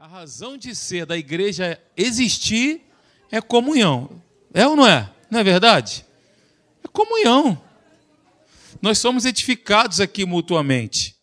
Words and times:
A 0.00 0.06
razão 0.06 0.56
de 0.56 0.76
ser 0.76 1.04
da 1.04 1.18
igreja 1.18 1.76
existir 1.96 2.82
é 3.32 3.40
comunhão. 3.40 4.22
É 4.54 4.64
ou 4.64 4.76
não 4.76 4.86
é? 4.86 5.12
Não 5.28 5.40
é 5.40 5.42
verdade? 5.42 6.06
É 6.84 6.86
comunhão. 6.86 7.60
Nós 8.80 9.00
somos 9.00 9.24
edificados 9.24 10.00
aqui 10.00 10.24
mutuamente. 10.24 11.16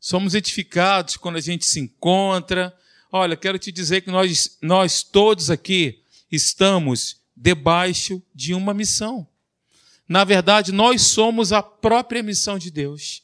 Somos 0.00 0.34
edificados 0.34 1.18
quando 1.18 1.36
a 1.36 1.42
gente 1.42 1.66
se 1.66 1.78
encontra. 1.78 2.74
Olha, 3.12 3.36
quero 3.36 3.58
te 3.58 3.70
dizer 3.70 4.00
que 4.00 4.10
nós, 4.10 4.56
nós 4.62 5.02
todos 5.02 5.50
aqui 5.50 6.02
estamos 6.32 7.18
debaixo 7.36 8.22
de 8.34 8.54
uma 8.54 8.72
missão. 8.72 9.28
Na 10.08 10.24
verdade, 10.24 10.72
nós 10.72 11.02
somos 11.02 11.52
a 11.52 11.62
própria 11.62 12.22
missão 12.22 12.58
de 12.58 12.70
Deus. 12.70 13.22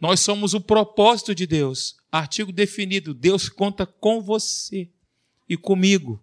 Nós 0.00 0.20
somos 0.20 0.54
o 0.54 0.60
propósito 0.60 1.34
de 1.34 1.48
Deus. 1.48 1.97
Artigo 2.10 2.50
definido: 2.50 3.12
Deus 3.12 3.48
conta 3.48 3.84
com 3.84 4.20
você 4.20 4.88
e 5.48 5.56
comigo. 5.56 6.22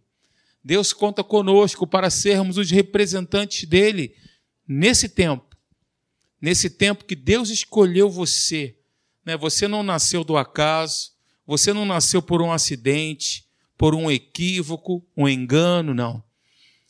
Deus 0.64 0.92
conta 0.92 1.24
conosco 1.24 1.86
para 1.86 2.10
sermos 2.10 2.58
os 2.58 2.72
representantes 2.72 3.68
dele 3.70 4.16
nesse 4.68 5.08
tempo. 5.08 5.56
Nesse 6.42 6.70
tempo 6.70 7.06
que 7.06 7.16
Deus 7.16 7.50
escolheu 7.50 8.10
você. 8.10 8.76
Né? 9.24 9.38
Você 9.38 9.68
não 9.68 9.84
nasceu 9.84 10.24
do 10.24 10.38
acaso, 10.38 11.12
você 11.46 11.72
não 11.72 11.86
nasceu 11.86 12.22
por 12.22 12.42
um 12.42 12.52
acidente, 12.52 13.46
por 13.78 13.94
um 13.94 14.10
equívoco, 14.10 15.06
um 15.16 15.30
engano, 15.30 15.94
não. 15.94 16.24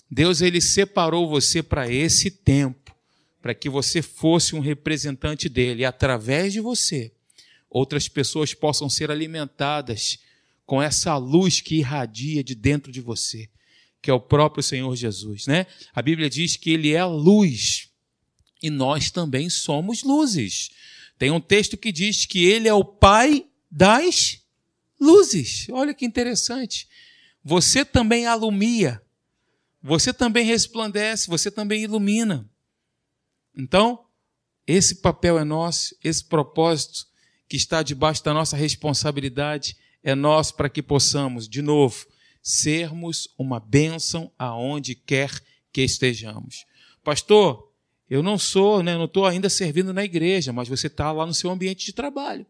Deus 0.09 0.41
ele 0.41 0.61
separou 0.61 1.27
você 1.27 1.61
para 1.61 1.91
esse 1.91 2.31
tempo, 2.31 2.95
para 3.41 3.53
que 3.53 3.69
você 3.69 4.01
fosse 4.01 4.55
um 4.55 4.59
representante 4.61 5.49
dele 5.49 5.81
e 5.81 5.85
através 5.85 6.53
de 6.53 6.61
você 6.61 7.14
outras 7.69 8.07
pessoas 8.07 8.53
possam 8.53 8.89
ser 8.89 9.11
alimentadas 9.11 10.19
com 10.65 10.81
essa 10.81 11.15
luz 11.17 11.61
que 11.61 11.75
irradia 11.75 12.43
de 12.43 12.55
dentro 12.55 12.91
de 12.91 13.01
você, 13.01 13.49
que 14.01 14.09
é 14.09 14.13
o 14.13 14.19
próprio 14.19 14.63
Senhor 14.63 14.95
Jesus, 14.95 15.45
né? 15.45 15.67
A 15.93 16.01
Bíblia 16.01 16.29
diz 16.29 16.57
que 16.57 16.71
ele 16.71 16.93
é 16.93 16.99
a 16.99 17.05
luz 17.05 17.89
e 18.61 18.69
nós 18.69 19.11
também 19.11 19.49
somos 19.49 20.03
luzes. 20.03 20.69
Tem 21.17 21.31
um 21.31 21.39
texto 21.39 21.77
que 21.77 21.91
diz 21.91 22.25
que 22.25 22.45
ele 22.45 22.67
é 22.67 22.73
o 22.73 22.83
pai 22.83 23.47
das 23.69 24.41
luzes. 24.99 25.67
Olha 25.69 25.93
que 25.93 26.05
interessante. 26.05 26.87
Você 27.43 27.85
também 27.85 28.25
alumia, 28.25 29.01
você 29.81 30.11
também 30.11 30.45
resplandece, 30.45 31.27
você 31.27 31.51
também 31.51 31.83
ilumina. 31.83 32.49
Então, 33.55 34.05
esse 34.65 34.95
papel 34.95 35.37
é 35.37 35.43
nosso, 35.43 35.95
esse 36.03 36.23
propósito 36.23 37.05
que 37.47 37.55
está 37.57 37.83
debaixo 37.83 38.23
da 38.23 38.33
nossa 38.33 38.57
responsabilidade 38.57 39.77
é 40.03 40.13
nosso 40.13 40.55
para 40.55 40.69
que 40.69 40.81
possamos, 40.81 41.47
de 41.47 41.61
novo, 41.61 42.05
sermos 42.41 43.27
uma 43.37 43.59
bênção 43.59 44.31
aonde 44.37 44.93
quer 44.93 45.31
que 45.71 45.81
estejamos. 45.81 46.65
Pastor, 47.03 47.71
eu 48.09 48.21
não 48.21 48.37
sou, 48.37 48.83
né, 48.83 48.95
não 48.95 49.05
estou 49.05 49.25
ainda 49.25 49.49
servindo 49.49 49.91
na 49.93 50.03
igreja, 50.03 50.53
mas 50.53 50.67
você 50.67 50.87
está 50.87 51.11
lá 51.11 51.25
no 51.25 51.33
seu 51.33 51.49
ambiente 51.49 51.85
de 51.85 51.93
trabalho. 51.93 52.45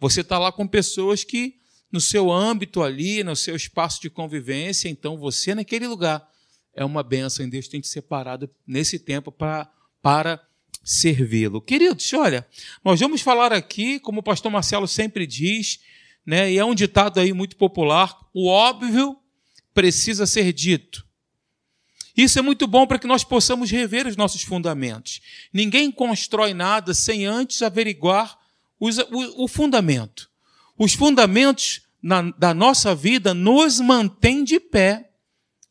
Você 0.00 0.22
está 0.22 0.38
lá 0.38 0.50
com 0.50 0.66
pessoas 0.66 1.22
que, 1.22 1.54
no 1.90 2.00
seu 2.00 2.32
âmbito 2.32 2.82
ali, 2.82 3.22
no 3.22 3.36
seu 3.36 3.54
espaço 3.54 4.02
de 4.02 4.10
convivência, 4.10 4.88
então 4.88 5.16
você 5.16 5.54
naquele 5.54 5.86
lugar 5.86 6.28
é 6.74 6.84
uma 6.84 7.02
bênção. 7.04 7.46
E 7.46 7.50
Deus 7.50 7.68
tem 7.68 7.80
te 7.80 7.86
separado 7.86 8.50
nesse 8.66 8.98
tempo 8.98 9.30
pra, 9.30 9.70
para 10.00 10.44
servi-lo. 10.82 11.60
Queridos, 11.60 12.12
olha, 12.12 12.46
nós 12.84 12.98
vamos 13.00 13.20
falar 13.20 13.52
aqui, 13.52 14.00
como 14.00 14.20
o 14.20 14.22
pastor 14.22 14.50
Marcelo 14.50 14.88
sempre 14.88 15.26
diz, 15.26 15.80
né, 16.24 16.52
e 16.52 16.58
é 16.58 16.64
um 16.64 16.74
ditado 16.74 17.20
aí 17.20 17.32
muito 17.32 17.56
popular, 17.56 18.16
o 18.32 18.48
óbvio 18.48 19.16
precisa 19.74 20.26
ser 20.26 20.52
dito. 20.52 21.06
Isso 22.16 22.38
é 22.38 22.42
muito 22.42 22.66
bom 22.66 22.86
para 22.86 22.98
que 22.98 23.06
nós 23.06 23.24
possamos 23.24 23.70
rever 23.70 24.06
os 24.06 24.16
nossos 24.16 24.42
fundamentos. 24.42 25.20
Ninguém 25.52 25.90
constrói 25.90 26.52
nada 26.52 26.92
sem 26.92 27.24
antes 27.24 27.62
averiguar 27.62 28.38
os, 28.78 28.98
o, 28.98 29.44
o, 29.44 29.48
fundamento. 29.48 30.28
Os 30.76 30.92
fundamentos 30.92 31.82
na, 32.02 32.22
da 32.22 32.52
nossa 32.52 32.94
vida 32.94 33.32
nos 33.32 33.80
mantêm 33.80 34.44
de 34.44 34.60
pé, 34.60 35.10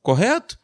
correto? 0.01 0.57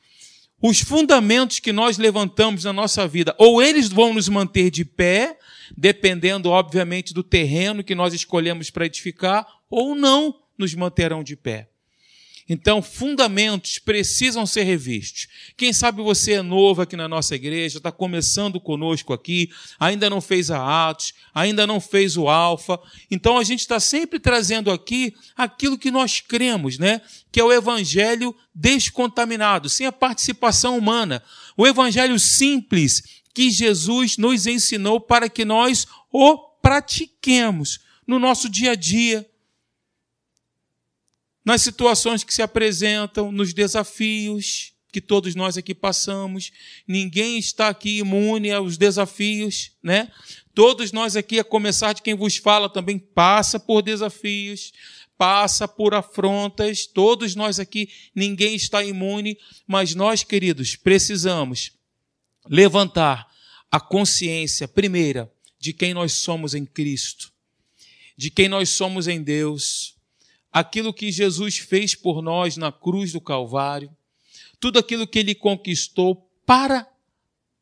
Os 0.62 0.82
fundamentos 0.82 1.60
que 1.60 1.72
nós 1.72 1.98
levantamos 1.98 2.64
na 2.64 2.74
nossa 2.74 3.08
vida, 3.08 3.36
ou 3.38 3.62
eles 3.62 3.90
vão 3.90 4.14
nos 4.14 4.28
manter 4.28 4.72
de 4.72 4.84
pé, 4.84 5.38
dependendo, 5.76 6.50
obviamente, 6.50 7.14
do 7.14 7.24
terreno 7.24 7.84
que 7.84 7.96
nós 7.96 8.14
escolhemos 8.14 8.70
para 8.70 8.86
edificar, 8.86 9.46
ou 9.70 9.96
não 9.96 10.36
nos 10.58 10.74
manterão 10.74 11.24
de 11.24 11.36
pé. 11.36 11.70
Então, 12.50 12.82
fundamentos 12.82 13.78
precisam 13.78 14.46
ser 14.46 14.64
revistos. 14.64 15.28
Quem 15.58 15.74
sabe 15.74 16.02
você 16.02 16.34
é 16.34 16.42
novo 16.42 16.82
aqui 16.82 16.96
na 16.96 17.08
nossa 17.08 17.36
igreja, 17.36 17.78
está 17.78 17.92
começando 17.92 18.60
conosco 18.60 19.12
aqui, 19.12 19.50
ainda 19.78 20.10
não 20.10 20.22
fez 20.22 20.50
a 20.50 20.90
Atos, 20.90 21.14
ainda 21.34 21.68
não 21.68 21.82
fez 21.82 22.16
o 22.16 22.30
Alfa. 22.30 22.80
Então, 23.12 23.38
a 23.38 23.44
gente 23.44 23.60
está 23.60 23.80
sempre 23.80 24.18
trazendo 24.20 24.72
aqui 24.72 25.14
aquilo 25.36 25.78
que 25.78 25.92
nós 25.92 26.22
cremos, 26.22 26.78
né? 26.78 27.02
Que 27.32 27.40
é 27.42 27.44
o 27.44 27.52
Evangelho 27.52 28.34
descontaminado, 28.56 29.70
sem 29.70 29.86
a 29.86 29.92
participação 29.92 30.78
humana. 30.78 31.22
O 31.58 31.68
Evangelho 31.68 32.18
simples 32.18 33.04
que 33.34 33.52
Jesus 33.52 34.18
nos 34.18 34.48
ensinou 34.48 35.02
para 35.02 35.30
que 35.30 35.44
nós 35.44 35.86
o 36.12 36.38
pratiquemos 36.62 37.80
no 38.08 38.18
nosso 38.20 38.50
dia 38.50 38.72
a 38.72 38.76
dia, 38.76 39.30
nas 41.48 41.62
situações 41.62 42.26
que 42.26 42.34
se 42.34 42.42
apresentam, 42.42 43.32
nos 43.32 43.54
desafios 43.54 44.74
que 44.92 45.00
todos 45.00 45.34
nós 45.34 45.56
aqui 45.56 45.74
passamos. 45.74 46.52
Ninguém 46.86 47.38
está 47.38 47.70
aqui 47.70 48.00
imune 48.00 48.52
aos 48.52 48.78
desafios, 48.78 49.72
né? 49.82 50.12
Todos 50.54 50.92
nós 50.92 51.16
aqui, 51.16 51.40
a 51.40 51.46
começar 51.46 51.94
de 51.94 52.02
quem 52.02 52.14
vos 52.14 52.36
fala, 52.36 52.68
também 52.68 53.00
passa 53.00 53.58
por 53.58 53.82
desafios, 53.82 54.74
passa 55.18 55.70
por 55.70 55.94
afrontas. 55.94 56.86
Todos 56.86 57.34
nós 57.34 57.62
aqui, 57.62 57.90
ninguém 58.14 58.54
está 58.54 58.84
imune, 58.84 59.38
mas 59.66 59.96
nós, 59.96 60.26
queridos, 60.26 60.76
precisamos 60.76 61.72
levantar 62.50 63.26
a 63.72 63.80
consciência 63.80 64.68
primeira 64.68 65.32
de 65.58 65.72
quem 65.72 65.94
nós 65.94 66.12
somos 66.12 66.54
em 66.54 66.66
Cristo, 66.66 67.32
de 68.18 68.30
quem 68.30 68.50
nós 68.50 68.68
somos 68.68 69.08
em 69.08 69.24
Deus 69.24 69.97
aquilo 70.58 70.92
que 70.92 71.12
Jesus 71.12 71.60
fez 71.60 71.94
por 71.94 72.20
nós 72.20 72.58
na 72.58 72.72
cruz 72.72 73.12
do 73.12 73.22
Calvário, 73.22 73.96
tudo 74.60 74.80
aquilo 74.80 75.06
que 75.06 75.20
ele 75.20 75.36
conquistou, 75.36 76.28
para 76.48 76.90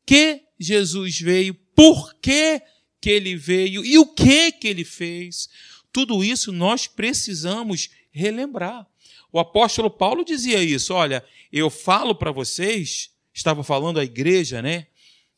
que 0.06 0.44
Jesus 0.58 1.20
veio, 1.20 1.52
por 1.74 2.14
que, 2.14 2.62
que 2.98 3.10
ele 3.10 3.36
veio 3.36 3.84
e 3.84 3.98
o 3.98 4.06
que 4.06 4.50
que 4.50 4.66
ele 4.66 4.82
fez. 4.84 5.50
Tudo 5.92 6.24
isso 6.24 6.50
nós 6.52 6.86
precisamos 6.86 7.90
relembrar. 8.10 8.86
O 9.30 9.38
apóstolo 9.38 9.90
Paulo 9.90 10.24
dizia 10.24 10.62
isso, 10.62 10.94
olha, 10.94 11.22
eu 11.52 11.68
falo 11.68 12.14
para 12.14 12.32
vocês, 12.32 13.10
estava 13.34 13.62
falando 13.62 14.00
à 14.00 14.04
igreja, 14.04 14.62
né? 14.62 14.86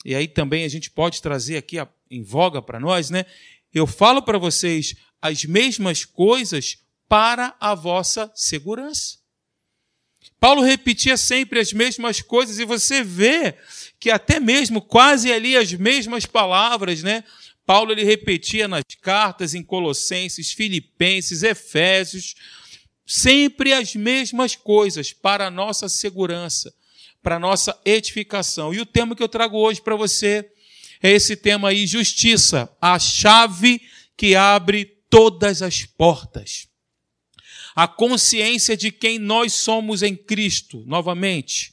E 0.04 0.14
aí 0.14 0.28
também 0.28 0.62
a 0.62 0.68
gente 0.68 0.92
pode 0.92 1.20
trazer 1.20 1.56
aqui 1.56 1.76
em 2.08 2.22
voga 2.22 2.62
para 2.62 2.78
nós, 2.78 3.10
né? 3.10 3.26
Eu 3.74 3.84
falo 3.84 4.22
para 4.22 4.38
vocês 4.38 4.94
as 5.20 5.44
mesmas 5.44 6.04
coisas 6.04 6.78
para 7.08 7.56
a 7.58 7.74
vossa 7.74 8.30
segurança. 8.34 9.18
Paulo 10.38 10.62
repetia 10.62 11.16
sempre 11.16 11.58
as 11.58 11.72
mesmas 11.72 12.20
coisas 12.20 12.58
e 12.58 12.64
você 12.64 13.02
vê 13.02 13.56
que 13.98 14.10
até 14.10 14.38
mesmo 14.38 14.80
quase 14.80 15.32
ali 15.32 15.56
as 15.56 15.72
mesmas 15.72 16.26
palavras, 16.26 17.02
né? 17.02 17.24
Paulo 17.66 17.92
ele 17.92 18.04
repetia 18.04 18.68
nas 18.68 18.84
cartas 19.00 19.54
em 19.54 19.62
Colossenses, 19.62 20.52
Filipenses, 20.52 21.42
Efésios, 21.42 22.34
sempre 23.04 23.72
as 23.72 23.94
mesmas 23.94 24.54
coisas 24.54 25.12
para 25.12 25.48
a 25.48 25.50
nossa 25.50 25.88
segurança, 25.88 26.72
para 27.22 27.36
a 27.36 27.40
nossa 27.40 27.78
edificação. 27.84 28.72
E 28.72 28.80
o 28.80 28.86
tema 28.86 29.16
que 29.16 29.22
eu 29.22 29.28
trago 29.28 29.58
hoje 29.58 29.80
para 29.80 29.96
você 29.96 30.48
é 31.02 31.10
esse 31.10 31.36
tema 31.36 31.70
aí, 31.70 31.86
justiça, 31.86 32.70
a 32.80 32.98
chave 32.98 33.80
que 34.16 34.34
abre 34.34 34.84
todas 35.10 35.62
as 35.62 35.84
portas 35.84 36.68
a 37.78 37.86
consciência 37.86 38.76
de 38.76 38.90
quem 38.90 39.20
nós 39.20 39.52
somos 39.52 40.02
em 40.02 40.16
Cristo, 40.16 40.82
novamente, 40.84 41.72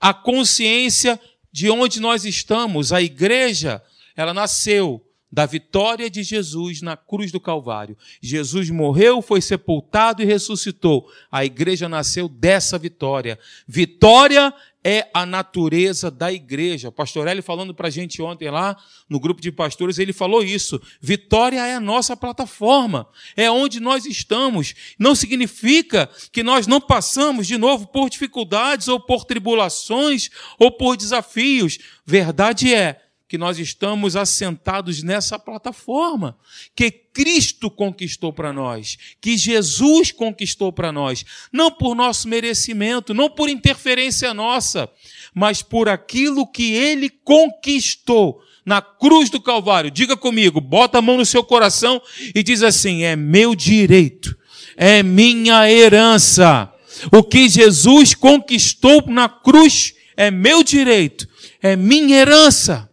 a 0.00 0.12
consciência 0.12 1.20
de 1.52 1.70
onde 1.70 2.00
nós 2.00 2.24
estamos. 2.24 2.92
A 2.92 3.00
igreja, 3.00 3.80
ela 4.16 4.34
nasceu 4.34 5.00
da 5.30 5.46
vitória 5.46 6.10
de 6.10 6.24
Jesus 6.24 6.82
na 6.82 6.96
cruz 6.96 7.30
do 7.30 7.38
Calvário. 7.38 7.96
Jesus 8.20 8.70
morreu, 8.70 9.22
foi 9.22 9.40
sepultado 9.40 10.20
e 10.20 10.24
ressuscitou. 10.24 11.08
A 11.30 11.44
igreja 11.44 11.88
nasceu 11.88 12.28
dessa 12.28 12.76
vitória. 12.76 13.38
Vitória 13.68 14.52
é 14.88 15.10
a 15.12 15.26
natureza 15.26 16.12
da 16.12 16.32
igreja. 16.32 16.92
Pastor 16.92 17.26
Eli 17.26 17.42
falando 17.42 17.74
para 17.74 17.88
a 17.88 17.90
gente 17.90 18.22
ontem 18.22 18.48
lá 18.48 18.76
no 19.08 19.18
grupo 19.18 19.40
de 19.40 19.50
pastores, 19.50 19.98
ele 19.98 20.12
falou 20.12 20.44
isso. 20.44 20.80
Vitória 21.00 21.58
é 21.66 21.74
a 21.74 21.80
nossa 21.80 22.16
plataforma, 22.16 23.08
é 23.36 23.50
onde 23.50 23.80
nós 23.80 24.06
estamos. 24.06 24.74
Não 24.96 25.16
significa 25.16 26.08
que 26.30 26.44
nós 26.44 26.68
não 26.68 26.80
passamos 26.80 27.48
de 27.48 27.58
novo 27.58 27.88
por 27.88 28.08
dificuldades 28.08 28.86
ou 28.86 29.00
por 29.00 29.24
tribulações 29.24 30.30
ou 30.56 30.70
por 30.70 30.96
desafios. 30.96 31.78
Verdade 32.06 32.72
é 32.72 33.05
que 33.28 33.36
nós 33.36 33.58
estamos 33.58 34.14
assentados 34.14 35.02
nessa 35.02 35.38
plataforma 35.38 36.36
que 36.76 36.90
Cristo 36.90 37.68
conquistou 37.68 38.32
para 38.32 38.52
nós, 38.52 38.96
que 39.20 39.36
Jesus 39.36 40.12
conquistou 40.12 40.72
para 40.72 40.92
nós, 40.92 41.24
não 41.52 41.70
por 41.70 41.96
nosso 41.96 42.28
merecimento, 42.28 43.12
não 43.12 43.28
por 43.28 43.48
interferência 43.48 44.32
nossa, 44.32 44.88
mas 45.34 45.60
por 45.60 45.88
aquilo 45.88 46.46
que 46.46 46.72
ele 46.72 47.10
conquistou 47.10 48.40
na 48.64 48.80
cruz 48.80 49.28
do 49.28 49.40
Calvário. 49.40 49.90
Diga 49.90 50.16
comigo, 50.16 50.60
bota 50.60 50.98
a 50.98 51.02
mão 51.02 51.16
no 51.16 51.26
seu 51.26 51.42
coração 51.42 52.00
e 52.34 52.42
diz 52.42 52.62
assim: 52.62 53.02
é 53.02 53.16
meu 53.16 53.56
direito, 53.56 54.36
é 54.76 55.02
minha 55.02 55.70
herança. 55.70 56.72
O 57.12 57.22
que 57.22 57.48
Jesus 57.48 58.14
conquistou 58.14 59.04
na 59.08 59.28
cruz 59.28 59.94
é 60.16 60.30
meu 60.30 60.62
direito, 60.62 61.28
é 61.60 61.74
minha 61.76 62.16
herança 62.16 62.85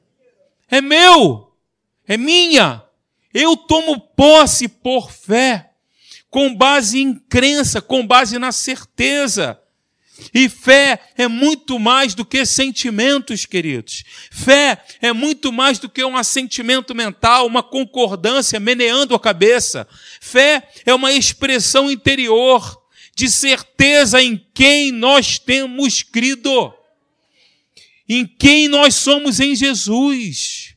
é 0.73 0.81
meu, 0.81 1.53
é 2.07 2.17
minha. 2.17 2.83
Eu 3.31 3.55
tomo 3.55 3.99
posse 3.99 4.67
por 4.67 5.11
fé, 5.11 5.69
com 6.31 6.55
base 6.55 6.99
em 6.99 7.13
crença, 7.13 7.79
com 7.79 8.05
base 8.05 8.39
na 8.39 8.51
certeza. 8.51 9.59
E 10.33 10.49
fé 10.49 10.99
é 11.15 11.27
muito 11.27 11.77
mais 11.77 12.15
do 12.15 12.25
que 12.25 12.43
sentimentos, 12.43 13.45
queridos. 13.45 14.03
Fé 14.31 14.83
é 14.99 15.13
muito 15.13 15.51
mais 15.51 15.77
do 15.77 15.87
que 15.87 16.03
um 16.03 16.17
assentimento 16.17 16.95
mental, 16.95 17.45
uma 17.45 17.61
concordância 17.61 18.59
meneando 18.59 19.13
a 19.13 19.19
cabeça. 19.19 19.87
Fé 20.19 20.67
é 20.87 20.93
uma 20.95 21.11
expressão 21.11 21.91
interior 21.91 22.81
de 23.15 23.29
certeza 23.29 24.23
em 24.23 24.43
quem 24.55 24.91
nós 24.91 25.37
temos 25.37 26.01
crido 26.01 26.73
em 28.07 28.25
quem 28.25 28.67
nós 28.67 28.95
somos 28.95 29.39
em 29.39 29.55
Jesus. 29.55 30.75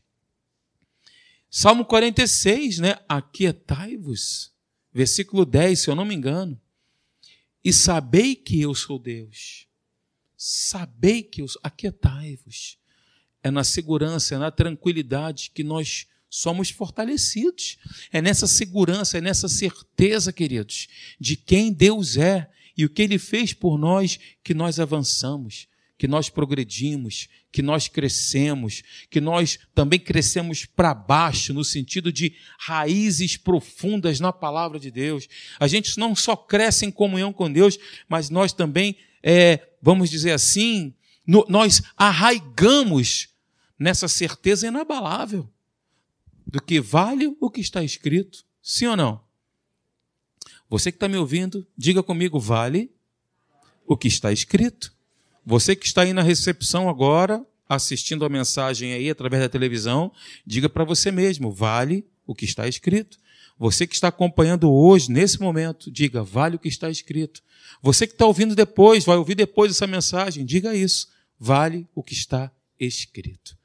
Salmo 1.50 1.84
46, 1.84 2.78
né? 2.78 2.98
Aquietai-vos. 3.08 4.52
Versículo 4.92 5.44
10, 5.44 5.80
se 5.80 5.90
eu 5.90 5.94
não 5.94 6.04
me 6.04 6.14
engano. 6.14 6.60
E 7.64 7.72
sabei 7.72 8.34
que 8.34 8.60
eu 8.60 8.74
sou 8.74 8.98
Deus. 8.98 9.66
Sabei 10.36 11.22
que 11.22 11.42
eu 11.42 11.48
sou. 11.48 11.60
Aquietai-vos. 11.64 12.78
É 13.42 13.50
na 13.50 13.64
segurança, 13.64 14.34
é 14.34 14.38
na 14.38 14.50
tranquilidade 14.50 15.50
que 15.54 15.64
nós 15.64 16.06
somos 16.28 16.70
fortalecidos. 16.70 17.78
É 18.12 18.22
nessa 18.22 18.46
segurança, 18.46 19.18
é 19.18 19.20
nessa 19.20 19.48
certeza, 19.48 20.32
queridos, 20.32 20.88
de 21.18 21.36
quem 21.36 21.72
Deus 21.72 22.16
é 22.16 22.50
e 22.76 22.84
o 22.84 22.90
que 22.90 23.02
Ele 23.02 23.18
fez 23.18 23.52
por 23.52 23.78
nós 23.78 24.18
que 24.44 24.54
nós 24.54 24.78
avançamos 24.78 25.66
que 25.98 26.06
nós 26.06 26.28
progredimos, 26.28 27.28
que 27.50 27.62
nós 27.62 27.88
crescemos, 27.88 28.82
que 29.10 29.20
nós 29.20 29.58
também 29.74 29.98
crescemos 29.98 30.66
para 30.66 30.92
baixo, 30.94 31.54
no 31.54 31.64
sentido 31.64 32.12
de 32.12 32.34
raízes 32.58 33.36
profundas 33.36 34.20
na 34.20 34.32
palavra 34.32 34.78
de 34.78 34.90
Deus. 34.90 35.26
A 35.58 35.66
gente 35.66 35.98
não 35.98 36.14
só 36.14 36.36
cresce 36.36 36.84
em 36.84 36.90
comunhão 36.90 37.32
com 37.32 37.50
Deus, 37.50 37.78
mas 38.08 38.28
nós 38.28 38.52
também, 38.52 38.96
é, 39.22 39.66
vamos 39.80 40.10
dizer 40.10 40.32
assim, 40.32 40.94
no, 41.26 41.46
nós 41.48 41.82
arraigamos 41.96 43.28
nessa 43.78 44.06
certeza 44.06 44.66
inabalável 44.66 45.50
do 46.46 46.62
que 46.62 46.80
vale 46.80 47.36
o 47.40 47.50
que 47.50 47.60
está 47.60 47.82
escrito. 47.82 48.44
Sim 48.62 48.86
ou 48.86 48.96
não? 48.96 49.26
Você 50.68 50.90
que 50.90 50.96
está 50.96 51.08
me 51.08 51.16
ouvindo, 51.16 51.66
diga 51.76 52.02
comigo: 52.02 52.38
vale 52.38 52.92
o 53.86 53.96
que 53.96 54.08
está 54.08 54.32
escrito. 54.32 54.95
Você 55.48 55.76
que 55.76 55.86
está 55.86 56.02
aí 56.02 56.12
na 56.12 56.22
recepção 56.22 56.88
agora, 56.88 57.46
assistindo 57.68 58.24
a 58.24 58.28
mensagem 58.28 58.92
aí 58.92 59.08
através 59.08 59.40
da 59.40 59.48
televisão, 59.48 60.10
diga 60.44 60.68
para 60.68 60.82
você 60.82 61.12
mesmo: 61.12 61.52
vale 61.52 62.04
o 62.26 62.34
que 62.34 62.44
está 62.44 62.66
escrito. 62.66 63.16
Você 63.56 63.86
que 63.86 63.94
está 63.94 64.08
acompanhando 64.08 64.68
hoje, 64.68 65.08
nesse 65.08 65.40
momento, 65.40 65.88
diga: 65.88 66.24
vale 66.24 66.56
o 66.56 66.58
que 66.58 66.66
está 66.66 66.90
escrito. 66.90 67.44
Você 67.80 68.08
que 68.08 68.14
está 68.14 68.26
ouvindo 68.26 68.56
depois, 68.56 69.04
vai 69.04 69.16
ouvir 69.16 69.36
depois 69.36 69.70
essa 69.70 69.86
mensagem, 69.86 70.44
diga 70.44 70.74
isso: 70.74 71.06
vale 71.38 71.86
o 71.94 72.02
que 72.02 72.12
está 72.12 72.50
escrito. 72.80 73.56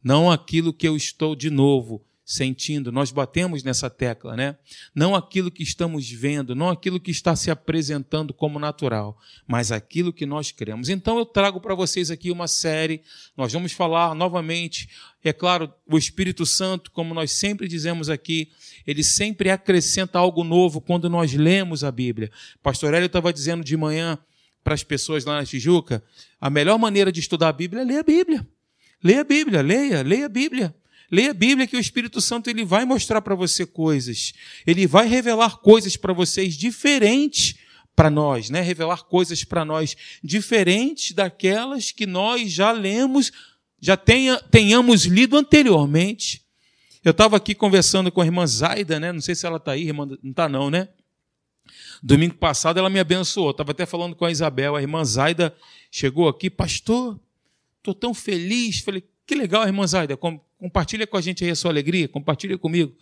Não 0.00 0.30
aquilo 0.30 0.72
que 0.72 0.86
eu 0.86 0.96
estou 0.96 1.34
de 1.34 1.50
novo 1.50 2.05
sentindo, 2.26 2.90
nós 2.90 3.12
batemos 3.12 3.62
nessa 3.62 3.88
tecla, 3.88 4.34
né? 4.34 4.56
Não 4.92 5.14
aquilo 5.14 5.48
que 5.48 5.62
estamos 5.62 6.10
vendo, 6.10 6.56
não 6.56 6.68
aquilo 6.68 6.98
que 6.98 7.12
está 7.12 7.36
se 7.36 7.52
apresentando 7.52 8.34
como 8.34 8.58
natural, 8.58 9.16
mas 9.46 9.70
aquilo 9.70 10.12
que 10.12 10.26
nós 10.26 10.50
cremos. 10.50 10.88
Então 10.88 11.18
eu 11.18 11.24
trago 11.24 11.60
para 11.60 11.72
vocês 11.72 12.10
aqui 12.10 12.32
uma 12.32 12.48
série, 12.48 13.00
nós 13.36 13.52
vamos 13.52 13.70
falar 13.70 14.12
novamente, 14.12 14.88
é 15.22 15.32
claro, 15.32 15.72
o 15.86 15.96
Espírito 15.96 16.44
Santo, 16.44 16.90
como 16.90 17.14
nós 17.14 17.30
sempre 17.30 17.68
dizemos 17.68 18.10
aqui, 18.10 18.50
ele 18.84 19.04
sempre 19.04 19.48
acrescenta 19.48 20.18
algo 20.18 20.42
novo 20.42 20.80
quando 20.80 21.08
nós 21.08 21.32
lemos 21.32 21.84
a 21.84 21.92
Bíblia. 21.92 22.32
Pastor 22.60 22.92
Hélio 22.92 23.06
estava 23.06 23.32
dizendo 23.32 23.62
de 23.62 23.76
manhã 23.76 24.18
para 24.64 24.74
as 24.74 24.82
pessoas 24.82 25.24
lá 25.24 25.36
na 25.36 25.46
Tijuca, 25.46 26.02
a 26.40 26.50
melhor 26.50 26.76
maneira 26.76 27.12
de 27.12 27.20
estudar 27.20 27.50
a 27.50 27.52
Bíblia 27.52 27.82
é 27.82 27.84
ler 27.84 27.98
a 27.98 28.02
Bíblia. 28.02 28.46
Leia 29.02 29.20
a 29.20 29.24
Bíblia, 29.24 29.62
leia, 29.62 30.02
leia 30.02 30.26
a 30.26 30.28
Bíblia. 30.28 30.74
Leia 31.10 31.30
a 31.30 31.34
Bíblia 31.34 31.66
que 31.66 31.76
o 31.76 31.80
Espírito 31.80 32.20
Santo 32.20 32.50
ele 32.50 32.64
vai 32.64 32.84
mostrar 32.84 33.22
para 33.22 33.34
você 33.34 33.64
coisas. 33.64 34.32
Ele 34.66 34.86
vai 34.86 35.06
revelar 35.06 35.58
coisas 35.58 35.96
para 35.96 36.12
vocês 36.12 36.54
diferentes 36.54 37.56
para 37.94 38.10
nós, 38.10 38.50
né? 38.50 38.60
Revelar 38.60 39.04
coisas 39.04 39.42
para 39.42 39.64
nós 39.64 39.96
diferentes 40.22 41.12
daquelas 41.12 41.90
que 41.90 42.06
nós 42.06 42.52
já 42.52 42.70
lemos, 42.70 43.32
já 43.80 43.96
tenha, 43.96 44.38
tenhamos 44.38 45.04
lido 45.04 45.36
anteriormente. 45.36 46.44
Eu 47.02 47.12
estava 47.12 47.36
aqui 47.36 47.54
conversando 47.54 48.10
com 48.10 48.20
a 48.20 48.24
irmã 48.24 48.46
Zaida, 48.46 49.00
né? 49.00 49.12
Não 49.12 49.20
sei 49.20 49.34
se 49.34 49.46
ela 49.46 49.56
está 49.56 49.72
aí, 49.72 49.86
irmã, 49.86 50.04
não 50.04 50.30
está 50.30 50.48
não, 50.48 50.68
né? 50.68 50.88
Domingo 52.02 52.34
passado 52.34 52.78
ela 52.78 52.90
me 52.90 53.00
abençoou. 53.00 53.50
Estava 53.50 53.70
até 53.70 53.86
falando 53.86 54.14
com 54.14 54.24
a 54.24 54.30
Isabel, 54.30 54.76
a 54.76 54.82
irmã 54.82 55.04
Zaida 55.04 55.56
chegou 55.90 56.28
aqui, 56.28 56.50
pastor, 56.50 57.18
estou 57.78 57.94
tão 57.94 58.12
feliz. 58.12 58.80
Falei, 58.80 59.04
que 59.26 59.34
legal, 59.34 59.64
irmã 59.64 59.86
Zaida, 59.86 60.18
compartilha 60.58 61.06
com 61.06 61.16
a 61.16 61.20
gente 61.20 61.44
aí 61.44 61.50
a 61.50 61.56
sua 61.56 61.70
alegria, 61.70 62.08
compartilha 62.08 62.56
comigo. 62.58 62.94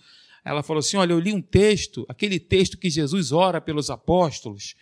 Ela 0.45 0.63
falou 0.63 0.81
assim: 0.81 0.97
Olha, 0.97 1.13
eu 1.13 1.19
li 1.19 1.33
um 1.33 1.41
texto, 1.41 2.05
aquele 2.09 2.39
texto 2.39 2.77
que 2.77 2.91
Jesus 2.91 3.33
ora 3.33 3.61
pelos 3.61 3.91
apóstolos. 3.91 4.75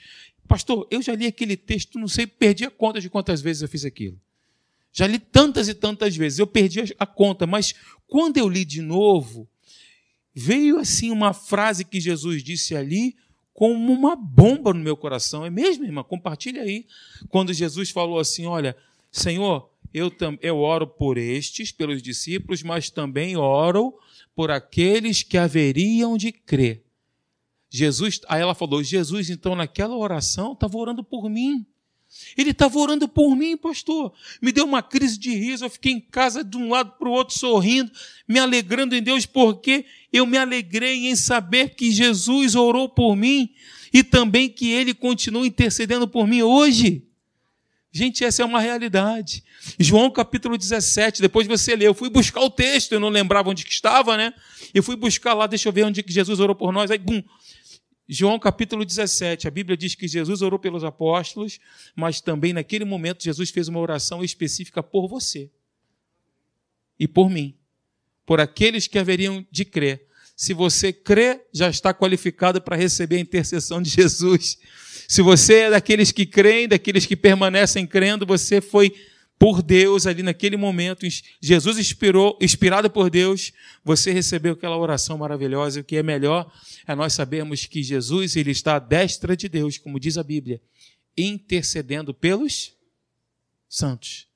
Pastor, 0.49 0.87
eu 0.91 1.01
já 1.01 1.15
li 1.15 1.27
aquele 1.27 1.57
texto, 1.57 1.99
não 1.99 2.09
sei, 2.09 2.27
perdi 2.27 2.65
a 2.65 2.71
conta 2.71 3.01
de 3.01 3.09
quantas 3.09 3.41
vezes 3.41 3.63
eu 3.63 3.69
fiz 3.69 3.85
aquilo. 3.85 4.21
Já 4.93 5.07
li 5.07 5.19
tantas 5.19 5.69
e 5.69 5.75
tantas 5.75 6.15
vezes, 6.15 6.39
eu 6.39 6.47
perdi 6.47 6.95
a 6.99 7.07
conta, 7.07 7.47
mas 7.47 7.75
quando 8.07 8.37
eu 8.37 8.49
li 8.49 8.65
de 8.65 8.83
novo, 8.83 9.49
veio 10.35 10.79
assim 10.79 11.11
uma 11.11 11.33
frase 11.33 11.85
que 11.85 11.99
Jesus 11.99 12.43
disse 12.43 12.77
ali 12.77 13.17
como 13.55 13.93
uma 13.93 14.15
bomba 14.17 14.75
no 14.75 14.81
meu 14.81 14.97
coração. 14.97 15.47
É 15.47 15.51
mesmo, 15.51 15.85
irmã? 15.85 16.03
Compartilha 16.03 16.63
aí. 16.63 16.87
Quando 17.29 17.55
Jesus 17.55 17.91
falou 17.91 18.19
assim: 18.19 18.45
Olha, 18.45 18.77
Senhor, 19.11 19.72
eu, 19.93 20.13
eu 20.41 20.59
oro 20.59 20.87
por 20.87 21.19
estes, 21.19 21.71
pelos 21.71 22.03
discípulos, 22.03 22.63
mas 22.63 22.91
também 22.91 23.37
oro 23.37 23.95
por 24.35 24.51
aqueles 24.51 25.23
que 25.23 25.37
haveriam 25.37 26.17
de 26.17 26.33
crer. 26.33 26.85
Jesus, 27.71 28.21
aí 28.29 28.41
ela 28.41 28.55
falou: 28.55 28.83
Jesus, 28.83 29.31
então, 29.31 29.55
naquela 29.55 29.97
oração, 29.97 30.53
estava 30.53 30.77
orando 30.77 31.03
por 31.03 31.29
mim. 31.31 31.67
Ele 32.37 32.51
estava 32.51 32.79
orando 32.79 33.09
por 33.09 33.35
mim, 33.35 33.57
pastor. 33.57 34.13
Me 34.41 34.53
deu 34.53 34.67
uma 34.67 34.83
crise 34.83 35.19
de 35.19 35.35
riso. 35.35 35.65
Eu 35.65 35.71
fiquei 35.71 35.93
em 35.93 36.01
casa 36.01 36.45
de 36.45 36.59
um 36.59 36.69
lado 36.69 36.93
para 36.99 37.09
o 37.09 37.13
outro 37.13 37.37
sorrindo, 37.39 37.91
me 38.29 38.39
alegrando 38.39 38.95
em 38.95 39.03
Deus, 39.03 39.25
porque 39.25 39.87
eu 40.13 40.27
me 40.27 40.37
alegrei 40.37 41.07
em 41.07 41.17
saber 41.17 41.75
que 41.75 41.91
Jesus 41.91 42.55
orou 42.55 42.89
por 42.89 43.17
mim 43.17 43.51
e 43.93 44.05
também 44.05 44.49
que 44.49 44.71
ele 44.71 44.93
continua 44.93 45.47
intercedendo 45.47 46.07
por 46.07 46.27
mim 46.27 46.43
hoje. 46.43 47.07
Gente, 47.95 48.25
essa 48.25 48.43
é 48.43 48.45
uma 48.45 48.59
realidade. 48.59 49.45
João 49.79 50.11
capítulo 50.11 50.57
17, 50.57 51.21
depois 51.21 51.47
você 51.47 51.77
lê, 51.77 51.87
eu 51.87 51.93
fui 51.93 52.09
buscar 52.09 52.41
o 52.41 52.49
texto, 52.49 52.93
eu 52.93 53.01
não 53.01 53.11
lembrava 53.11 53.51
onde 53.51 53.67
que 53.67 53.73
estava, 53.73 54.17
né? 54.17 54.33
Eu 54.73 54.83
fui 54.83 54.97
buscar 54.97 55.35
lá, 55.35 55.47
deixa 55.47 55.69
eu 55.69 55.73
ver 55.73 55.85
onde 55.85 56.03
que 56.03 56.11
Jesus 56.11 56.41
orou 56.41 56.57
por 56.57 56.73
nós. 56.73 56.91
Aí, 56.91 56.97
bum, 56.97 57.23
João 58.09 58.39
capítulo 58.39 58.85
17, 58.85 59.47
a 59.47 59.51
Bíblia 59.51 59.77
diz 59.77 59.95
que 59.95 60.09
Jesus 60.09 60.41
orou 60.41 60.59
pelos 60.59 60.85
apóstolos, 60.85 61.61
mas 61.95 62.19
também 62.19 62.55
naquele 62.55 62.87
momento 62.87 63.23
Jesus 63.23 63.51
fez 63.51 63.69
uma 63.69 63.79
oração 63.79 64.25
específica 64.25 64.83
por 64.83 65.07
você 65.07 65.51
e 66.99 67.07
por 67.07 67.29
mim, 67.29 67.55
por 68.25 68.41
aqueles 68.41 68.87
que 68.87 68.99
haveriam 68.99 69.47
de 69.51 69.67
crer. 69.67 70.07
Se 70.35 70.55
você 70.55 70.95
crê, 70.95 71.43
já 71.53 71.69
está 71.69 71.93
qualificado 71.93 72.61
para 72.61 72.75
receber 72.75 73.17
a 73.17 73.21
intercessão 73.21 73.83
de 73.83 73.91
Jesus. 73.91 74.59
Se 75.09 75.23
você 75.23 75.61
é 75.61 75.71
daqueles 75.71 76.13
que 76.13 76.27
creem, 76.27 76.69
daqueles 76.69 77.07
que 77.07 77.17
permanecem 77.17 77.87
crendo, 77.87 78.27
você 78.27 78.61
foi 78.61 78.93
por 79.43 79.61
Deus 79.61 80.07
ali 80.07 80.23
naquele 80.23 80.57
momento. 80.57 81.05
Jesus 81.41 81.77
inspirou, 81.77 82.39
inspirado 82.41 82.89
por 82.89 83.11
Deus, 83.11 83.53
você 83.85 84.13
recebeu 84.13 84.53
aquela 84.53 84.77
oração 84.77 85.19
maravilhosa. 85.19 85.81
O 85.81 85.85
que 85.85 85.97
é 85.97 86.03
melhor 86.03 86.49
é 86.87 86.95
nós 86.95 87.13
sabermos 87.13 87.67
que 87.67 87.83
Jesus 87.83 88.37
ele 88.37 88.53
está 88.53 88.77
à 88.77 88.79
destra 88.79 89.37
de 89.37 89.49
Deus, 89.49 89.79
como 89.79 89.99
diz 89.99 90.17
a 90.17 90.23
Bíblia, 90.23 90.63
intercedendo 91.19 92.15
pelos 92.15 92.77
santos, 93.69 94.29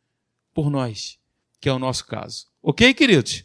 por 0.53 0.71
nós, 0.71 1.21
que 1.61 1.69
é 1.69 1.73
o 1.73 1.79
nosso 1.79 2.05
caso. 2.07 2.47
Ok, 2.61 2.93
queridos? 2.93 3.45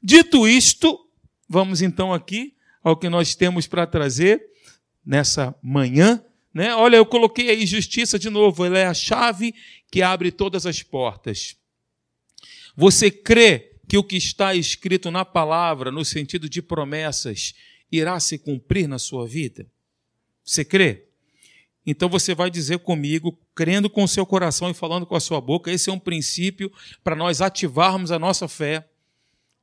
Dito 0.00 0.46
isto, 0.46 1.10
vamos 1.48 1.82
então 1.82 2.14
aqui 2.14 2.54
ao 2.80 2.96
que 2.96 3.08
nós 3.08 3.34
temos 3.34 3.66
para 3.66 3.88
trazer 3.88 4.40
nessa 5.04 5.52
manhã. 5.60 6.22
Né? 6.56 6.74
Olha, 6.74 6.96
eu 6.96 7.04
coloquei 7.04 7.50
aí 7.50 7.66
justiça 7.66 8.18
de 8.18 8.30
novo, 8.30 8.64
ela 8.64 8.78
é 8.78 8.86
a 8.86 8.94
chave 8.94 9.54
que 9.90 10.00
abre 10.00 10.32
todas 10.32 10.64
as 10.64 10.82
portas. 10.82 11.54
Você 12.74 13.10
crê 13.10 13.76
que 13.86 13.98
o 13.98 14.02
que 14.02 14.16
está 14.16 14.54
escrito 14.54 15.10
na 15.10 15.22
palavra, 15.22 15.92
no 15.92 16.02
sentido 16.02 16.48
de 16.48 16.62
promessas, 16.62 17.52
irá 17.92 18.18
se 18.18 18.38
cumprir 18.38 18.88
na 18.88 18.98
sua 18.98 19.26
vida? 19.26 19.66
Você 20.42 20.64
crê? 20.64 21.04
Então 21.84 22.08
você 22.08 22.34
vai 22.34 22.50
dizer 22.50 22.78
comigo, 22.78 23.38
crendo 23.54 23.90
com 23.90 24.04
o 24.04 24.08
seu 24.08 24.24
coração 24.24 24.70
e 24.70 24.74
falando 24.74 25.04
com 25.04 25.14
a 25.14 25.20
sua 25.20 25.42
boca, 25.42 25.70
esse 25.70 25.90
é 25.90 25.92
um 25.92 25.98
princípio 25.98 26.72
para 27.04 27.14
nós 27.14 27.42
ativarmos 27.42 28.10
a 28.10 28.18
nossa 28.18 28.48
fé. 28.48 28.88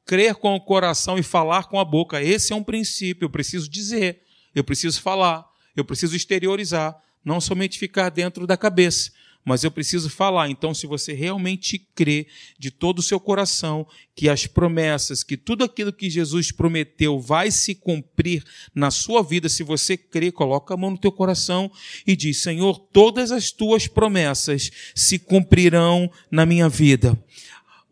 Crer 0.06 0.36
com 0.36 0.54
o 0.54 0.62
coração 0.62 1.18
e 1.18 1.24
falar 1.24 1.64
com 1.70 1.80
a 1.80 1.84
boca, 1.84 2.22
esse 2.22 2.54
é 2.54 2.56
um 2.56 2.64
princípio. 2.64 3.26
Eu 3.26 3.32
preciso 3.32 3.68
dizer, 3.68 4.22
eu 4.54 4.64
preciso 4.64 5.02
falar, 5.02 5.52
eu 5.76 5.86
preciso 5.86 6.16
exteriorizar, 6.16 6.96
não 7.24 7.40
somente 7.42 7.80
ficar 7.80 8.10
dentro 8.10 8.46
da 8.46 8.58
cabeça 8.58 9.12
mas 9.46 9.64
eu 9.64 9.72
preciso 9.72 10.10
falar. 10.10 10.50
Então, 10.50 10.74
se 10.74 10.88
você 10.88 11.14
realmente 11.14 11.78
crê 11.94 12.28
de 12.58 12.72
todo 12.72 13.00
o 13.00 13.04
seu 13.04 13.20
coração 13.20 13.86
que 14.16 14.30
as 14.30 14.46
promessas, 14.46 15.24
que 15.24 15.36
tudo 15.36 15.64
aquilo 15.64 15.92
que 15.92 16.10
Jesus 16.10 16.52
prometeu 16.52 17.20
vai 17.20 17.52
se 17.52 17.76
cumprir 17.76 18.44
na 18.74 18.92
sua 18.92 19.22
vida, 19.22 19.50
se 19.50 19.64
você 19.64 19.98
crê, 19.98 20.32
coloca 20.32 20.74
a 20.74 20.78
mão 20.78 20.92
no 20.92 20.98
teu 20.98 21.12
coração 21.12 21.72
e 22.06 22.16
diz: 22.16 22.42
Senhor, 22.42 22.80
todas 22.92 23.32
as 23.32 23.52
tuas 23.52 23.88
promessas 23.88 24.72
se 24.96 25.20
cumprirão 25.20 26.10
na 26.32 26.46
minha 26.46 26.70
vida 26.70 27.18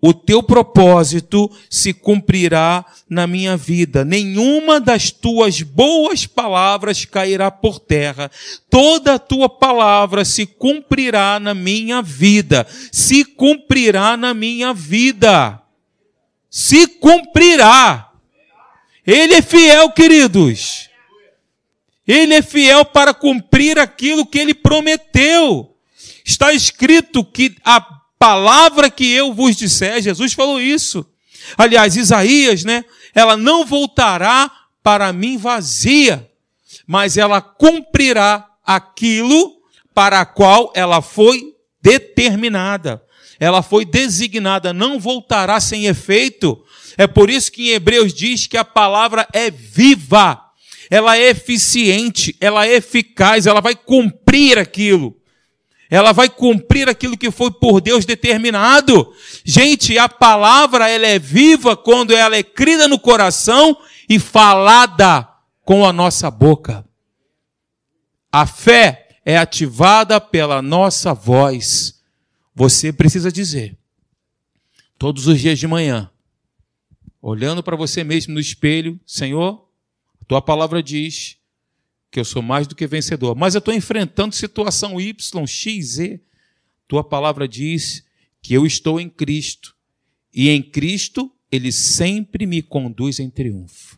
o 0.01 0.15
teu 0.15 0.41
propósito 0.41 1.49
se 1.69 1.93
cumprirá 1.93 2.83
na 3.07 3.27
minha 3.27 3.55
vida. 3.55 4.03
Nenhuma 4.03 4.79
das 4.79 5.11
tuas 5.11 5.61
boas 5.61 6.25
palavras 6.25 7.05
cairá 7.05 7.51
por 7.51 7.77
terra. 7.79 8.31
Toda 8.67 9.13
a 9.13 9.19
tua 9.19 9.47
palavra 9.47 10.25
se 10.25 10.47
cumprirá 10.47 11.39
na 11.39 11.53
minha 11.53 12.01
vida. 12.01 12.65
Se 12.91 13.23
cumprirá 13.23 14.17
na 14.17 14.33
minha 14.33 14.73
vida. 14.73 15.61
Se 16.49 16.87
cumprirá. 16.87 18.09
Ele 19.05 19.35
é 19.35 19.41
fiel, 19.43 19.91
queridos. 19.91 20.89
Ele 22.07 22.33
é 22.33 22.41
fiel 22.41 22.83
para 22.85 23.13
cumprir 23.13 23.77
aquilo 23.77 24.25
que 24.25 24.39
ele 24.39 24.55
prometeu. 24.55 25.77
Está 26.25 26.51
escrito 26.53 27.23
que 27.23 27.55
a 27.63 28.00
palavra 28.21 28.87
que 28.87 29.11
eu 29.11 29.33
vos 29.33 29.55
disser, 29.55 29.99
Jesus 29.99 30.33
falou 30.33 30.61
isso. 30.61 31.03
Aliás, 31.57 31.95
Isaías, 31.95 32.63
né? 32.63 32.85
Ela 33.15 33.35
não 33.35 33.65
voltará 33.65 34.51
para 34.83 35.11
mim 35.11 35.37
vazia, 35.37 36.29
mas 36.85 37.17
ela 37.17 37.41
cumprirá 37.41 38.47
aquilo 38.63 39.53
para 39.91 40.21
a 40.21 40.25
qual 40.25 40.71
ela 40.75 41.01
foi 41.01 41.55
determinada. 41.81 43.01
Ela 43.39 43.63
foi 43.63 43.85
designada, 43.85 44.71
não 44.71 44.99
voltará 44.99 45.59
sem 45.59 45.87
efeito. 45.87 46.63
É 46.99 47.07
por 47.07 47.27
isso 47.27 47.51
que 47.51 47.71
em 47.71 47.73
Hebreus 47.73 48.13
diz 48.13 48.45
que 48.45 48.55
a 48.55 48.63
palavra 48.63 49.27
é 49.33 49.49
viva, 49.49 50.39
ela 50.91 51.17
é 51.17 51.29
eficiente, 51.29 52.35
ela 52.39 52.67
é 52.67 52.75
eficaz, 52.75 53.47
ela 53.47 53.61
vai 53.61 53.75
cumprir 53.75 54.59
aquilo 54.59 55.19
ela 55.91 56.13
vai 56.13 56.29
cumprir 56.29 56.87
aquilo 56.87 57.17
que 57.17 57.29
foi 57.29 57.51
por 57.51 57.81
Deus 57.81 58.05
determinado. 58.05 59.13
Gente, 59.43 59.97
a 59.97 60.07
palavra 60.07 60.89
ela 60.89 61.05
é 61.05 61.19
viva 61.19 61.75
quando 61.75 62.11
ela 62.13 62.37
é 62.37 62.41
crida 62.41 62.87
no 62.87 62.97
coração 62.97 63.77
e 64.07 64.17
falada 64.17 65.27
com 65.65 65.85
a 65.85 65.91
nossa 65.91 66.31
boca. 66.31 66.87
A 68.31 68.47
fé 68.47 69.09
é 69.25 69.37
ativada 69.37 70.21
pela 70.21 70.61
nossa 70.61 71.13
voz. 71.13 72.01
Você 72.55 72.93
precisa 72.93 73.29
dizer, 73.29 73.77
todos 74.97 75.27
os 75.27 75.41
dias 75.41 75.59
de 75.59 75.67
manhã, 75.67 76.09
olhando 77.21 77.61
para 77.61 77.75
você 77.75 78.01
mesmo 78.01 78.33
no 78.33 78.39
espelho, 78.39 78.97
Senhor, 79.05 79.67
tua 80.25 80.41
palavra 80.41 80.81
diz 80.81 81.35
que 82.11 82.19
eu 82.19 82.25
sou 82.25 82.41
mais 82.41 82.67
do 82.67 82.75
que 82.75 82.85
vencedor. 82.85 83.35
Mas 83.35 83.55
eu 83.55 83.59
estou 83.59 83.73
enfrentando 83.73 84.35
situação 84.35 84.99
Y, 84.99 85.47
X, 85.47 85.85
Z. 85.93 86.21
Tua 86.87 87.03
palavra 87.03 87.47
diz 87.47 88.05
que 88.41 88.53
eu 88.53 88.65
estou 88.65 88.99
em 88.99 89.09
Cristo. 89.09 89.73
E 90.33 90.49
em 90.49 90.61
Cristo, 90.61 91.31
Ele 91.49 91.71
sempre 91.71 92.45
me 92.45 92.61
conduz 92.61 93.19
em 93.19 93.29
triunfo. 93.29 93.97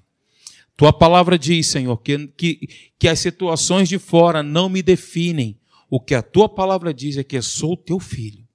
Tua 0.77 0.93
palavra 0.93 1.37
diz, 1.37 1.67
Senhor, 1.67 1.97
que, 1.97 2.27
que, 2.27 2.69
que 2.99 3.07
as 3.07 3.19
situações 3.19 3.89
de 3.89 3.97
fora 3.97 4.43
não 4.43 4.69
me 4.69 4.83
definem. 4.83 5.59
O 5.89 5.99
que 5.99 6.15
a 6.15 6.21
tua 6.21 6.47
palavra 6.47 6.93
diz 6.93 7.17
é 7.17 7.23
que 7.23 7.37
eu 7.37 7.43
sou 7.43 7.75
teu 7.75 7.99
filho. 7.99 8.47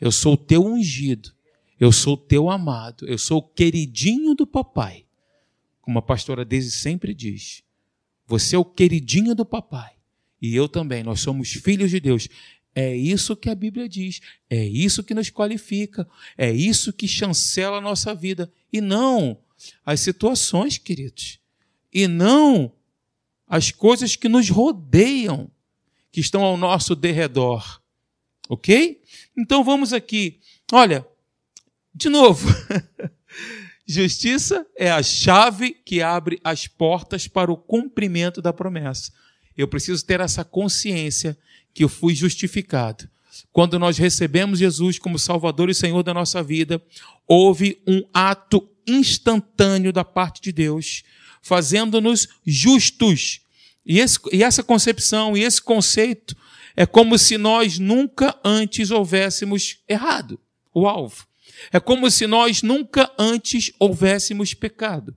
Eu 0.00 0.12
sou 0.12 0.36
teu 0.36 0.64
ungido. 0.64 1.32
Eu 1.78 1.90
sou 1.92 2.16
teu 2.16 2.50
amado. 2.50 3.06
Eu 3.06 3.18
sou 3.18 3.38
o 3.38 3.42
queridinho 3.42 4.34
do 4.34 4.46
papai. 4.46 5.04
Como 5.80 5.98
a 5.98 6.02
pastora 6.02 6.44
Deise 6.44 6.70
sempre 6.70 7.14
diz. 7.14 7.62
Você 8.28 8.54
é 8.54 8.58
o 8.58 8.64
queridinho 8.64 9.34
do 9.34 9.44
papai. 9.44 9.92
E 10.40 10.54
eu 10.54 10.68
também, 10.68 11.02
nós 11.02 11.20
somos 11.20 11.50
filhos 11.50 11.90
de 11.90 11.98
Deus. 11.98 12.28
É 12.74 12.94
isso 12.94 13.34
que 13.34 13.48
a 13.48 13.54
Bíblia 13.54 13.88
diz, 13.88 14.20
é 14.48 14.64
isso 14.64 15.02
que 15.02 15.14
nos 15.14 15.30
qualifica, 15.30 16.06
é 16.36 16.52
isso 16.52 16.92
que 16.92 17.08
chancela 17.08 17.78
a 17.78 17.80
nossa 17.80 18.14
vida. 18.14 18.52
E 18.70 18.80
não 18.80 19.40
as 19.84 20.00
situações, 20.00 20.76
queridos. 20.76 21.40
E 21.92 22.06
não 22.06 22.70
as 23.46 23.72
coisas 23.72 24.14
que 24.14 24.28
nos 24.28 24.50
rodeiam, 24.50 25.50
que 26.12 26.20
estão 26.20 26.44
ao 26.44 26.56
nosso 26.56 26.94
derredor. 26.94 27.82
Ok? 28.46 29.02
Então 29.36 29.64
vamos 29.64 29.94
aqui. 29.94 30.38
Olha, 30.70 31.04
de 31.94 32.10
novo. 32.10 32.46
Justiça 33.90 34.66
é 34.76 34.90
a 34.90 35.02
chave 35.02 35.70
que 35.82 36.02
abre 36.02 36.38
as 36.44 36.66
portas 36.66 37.26
para 37.26 37.50
o 37.50 37.56
cumprimento 37.56 38.42
da 38.42 38.52
promessa. 38.52 39.10
Eu 39.56 39.66
preciso 39.66 40.04
ter 40.04 40.20
essa 40.20 40.44
consciência 40.44 41.38
que 41.72 41.84
eu 41.84 41.88
fui 41.88 42.14
justificado. 42.14 43.08
Quando 43.50 43.78
nós 43.78 43.96
recebemos 43.96 44.58
Jesus 44.58 44.98
como 44.98 45.18
Salvador 45.18 45.70
e 45.70 45.74
Senhor 45.74 46.02
da 46.02 46.12
nossa 46.12 46.42
vida, 46.42 46.82
houve 47.26 47.80
um 47.86 48.02
ato 48.12 48.68
instantâneo 48.86 49.90
da 49.90 50.04
parte 50.04 50.42
de 50.42 50.52
Deus, 50.52 51.02
fazendo-nos 51.40 52.28
justos. 52.44 53.40
E, 53.86 54.00
esse, 54.00 54.18
e 54.30 54.42
essa 54.42 54.62
concepção 54.62 55.34
e 55.34 55.42
esse 55.42 55.62
conceito 55.62 56.36
é 56.76 56.84
como 56.84 57.16
se 57.16 57.38
nós 57.38 57.78
nunca 57.78 58.38
antes 58.44 58.90
houvéssemos 58.90 59.78
errado 59.88 60.38
o 60.74 60.86
alvo. 60.86 61.27
É 61.72 61.80
como 61.80 62.10
se 62.10 62.26
nós 62.26 62.62
nunca 62.62 63.12
antes 63.18 63.72
houvéssemos 63.78 64.54
pecado. 64.54 65.16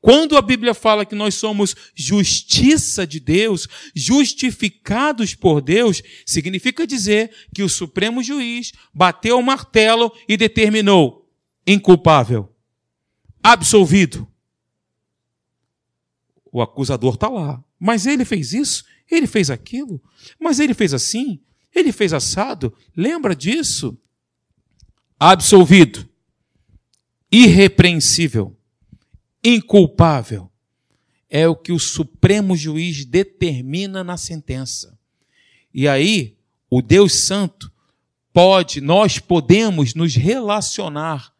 Quando 0.00 0.36
a 0.36 0.42
Bíblia 0.42 0.74
fala 0.74 1.06
que 1.06 1.14
nós 1.14 1.34
somos 1.34 1.74
justiça 1.94 3.06
de 3.06 3.20
Deus, 3.20 3.68
justificados 3.94 5.34
por 5.34 5.60
Deus, 5.60 6.02
significa 6.26 6.86
dizer 6.86 7.30
que 7.54 7.62
o 7.62 7.68
Supremo 7.68 8.22
Juiz 8.22 8.72
bateu 8.92 9.38
o 9.38 9.42
martelo 9.42 10.12
e 10.28 10.36
determinou 10.36 11.30
inculpável, 11.66 12.52
absolvido. 13.42 14.26
O 16.52 16.60
acusador 16.60 17.14
está 17.14 17.28
lá. 17.28 17.62
Mas 17.78 18.06
ele 18.06 18.24
fez 18.24 18.52
isso, 18.52 18.84
ele 19.10 19.26
fez 19.26 19.50
aquilo, 19.50 20.00
mas 20.38 20.60
ele 20.60 20.74
fez 20.74 20.94
assim, 20.94 21.40
ele 21.74 21.90
fez 21.90 22.12
assado. 22.12 22.72
Lembra 22.96 23.34
disso? 23.34 23.98
Absolvido, 25.24 26.08
irrepreensível, 27.30 28.56
inculpável. 29.44 30.50
É 31.30 31.46
o 31.46 31.54
que 31.54 31.70
o 31.70 31.78
Supremo 31.78 32.56
Juiz 32.56 33.04
determina 33.04 34.02
na 34.02 34.16
sentença. 34.16 34.98
E 35.72 35.86
aí, 35.86 36.36
o 36.68 36.82
Deus 36.82 37.14
Santo 37.14 37.70
pode, 38.32 38.80
nós 38.80 39.20
podemos 39.20 39.94
nos 39.94 40.16
relacionar 40.16 41.32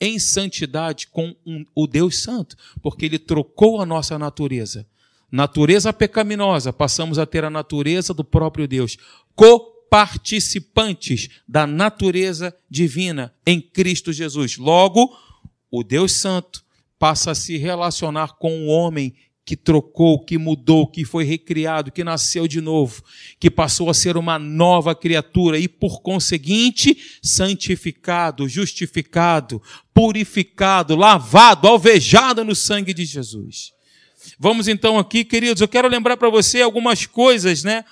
em 0.00 0.16
santidade 0.20 1.08
com 1.08 1.34
um, 1.44 1.64
o 1.74 1.88
Deus 1.88 2.22
Santo, 2.22 2.56
porque 2.80 3.04
ele 3.04 3.18
trocou 3.18 3.80
a 3.80 3.86
nossa 3.86 4.16
natureza. 4.16 4.86
natureza 5.28 5.92
pecaminosa, 5.92 6.72
passamos 6.72 7.18
a 7.18 7.26
ter 7.26 7.44
a 7.44 7.50
natureza 7.50 8.14
do 8.14 8.22
próprio 8.22 8.68
Deus, 8.68 8.96
coparticipantes 9.94 11.28
da 11.46 11.68
natureza 11.68 12.52
divina 12.68 13.32
em 13.46 13.60
Cristo 13.60 14.12
Jesus. 14.12 14.58
Logo, 14.58 15.16
o 15.70 15.84
Deus 15.84 16.10
Santo 16.10 16.64
passa 16.98 17.30
a 17.30 17.34
se 17.34 17.56
relacionar 17.56 18.32
com 18.40 18.64
o 18.64 18.66
homem 18.66 19.14
que 19.44 19.56
trocou, 19.56 20.24
que 20.24 20.36
mudou, 20.36 20.88
que 20.88 21.04
foi 21.04 21.22
recriado, 21.22 21.92
que 21.92 22.02
nasceu 22.02 22.48
de 22.48 22.60
novo, 22.60 23.04
que 23.38 23.48
passou 23.48 23.88
a 23.88 23.94
ser 23.94 24.16
uma 24.16 24.36
nova 24.36 24.96
criatura 24.96 25.60
e, 25.60 25.68
por 25.68 26.02
conseguinte, 26.02 26.96
santificado, 27.22 28.48
justificado, 28.48 29.62
purificado, 29.92 30.96
lavado, 30.96 31.68
alvejado 31.68 32.44
no 32.44 32.56
sangue 32.56 32.92
de 32.92 33.04
Jesus. 33.04 33.72
Vamos 34.40 34.66
então 34.66 34.98
aqui, 34.98 35.24
queridos, 35.24 35.60
eu 35.60 35.68
quero 35.68 35.86
lembrar 35.86 36.16
para 36.16 36.30
você 36.30 36.62
algumas 36.62 37.06
coisas, 37.06 37.62
né? 37.62 37.84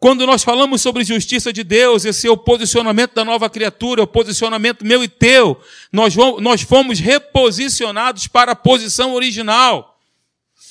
Quando 0.00 0.24
nós 0.26 0.44
falamos 0.44 0.80
sobre 0.80 1.02
justiça 1.02 1.52
de 1.52 1.64
Deus, 1.64 2.04
esse 2.04 2.28
é 2.28 2.30
o 2.30 2.36
posicionamento 2.36 3.14
da 3.14 3.24
nova 3.24 3.50
criatura, 3.50 4.02
o 4.02 4.06
posicionamento 4.06 4.84
meu 4.84 5.02
e 5.02 5.08
teu, 5.08 5.60
nós, 5.92 6.14
vamos, 6.14 6.40
nós 6.40 6.62
fomos 6.62 7.00
reposicionados 7.00 8.28
para 8.28 8.52
a 8.52 8.56
posição 8.56 9.14
original. 9.14 9.98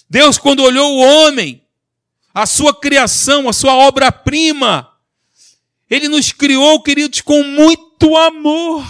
Deus, 0.09 0.37
quando 0.37 0.63
olhou 0.63 0.93
o 0.93 0.99
homem, 0.99 1.61
a 2.33 2.45
sua 2.45 2.73
criação, 2.73 3.49
a 3.49 3.53
sua 3.53 3.75
obra-prima, 3.75 4.89
ele 5.89 6.07
nos 6.07 6.31
criou, 6.31 6.81
queridos, 6.81 7.19
com 7.19 7.43
muito 7.43 8.15
amor. 8.15 8.85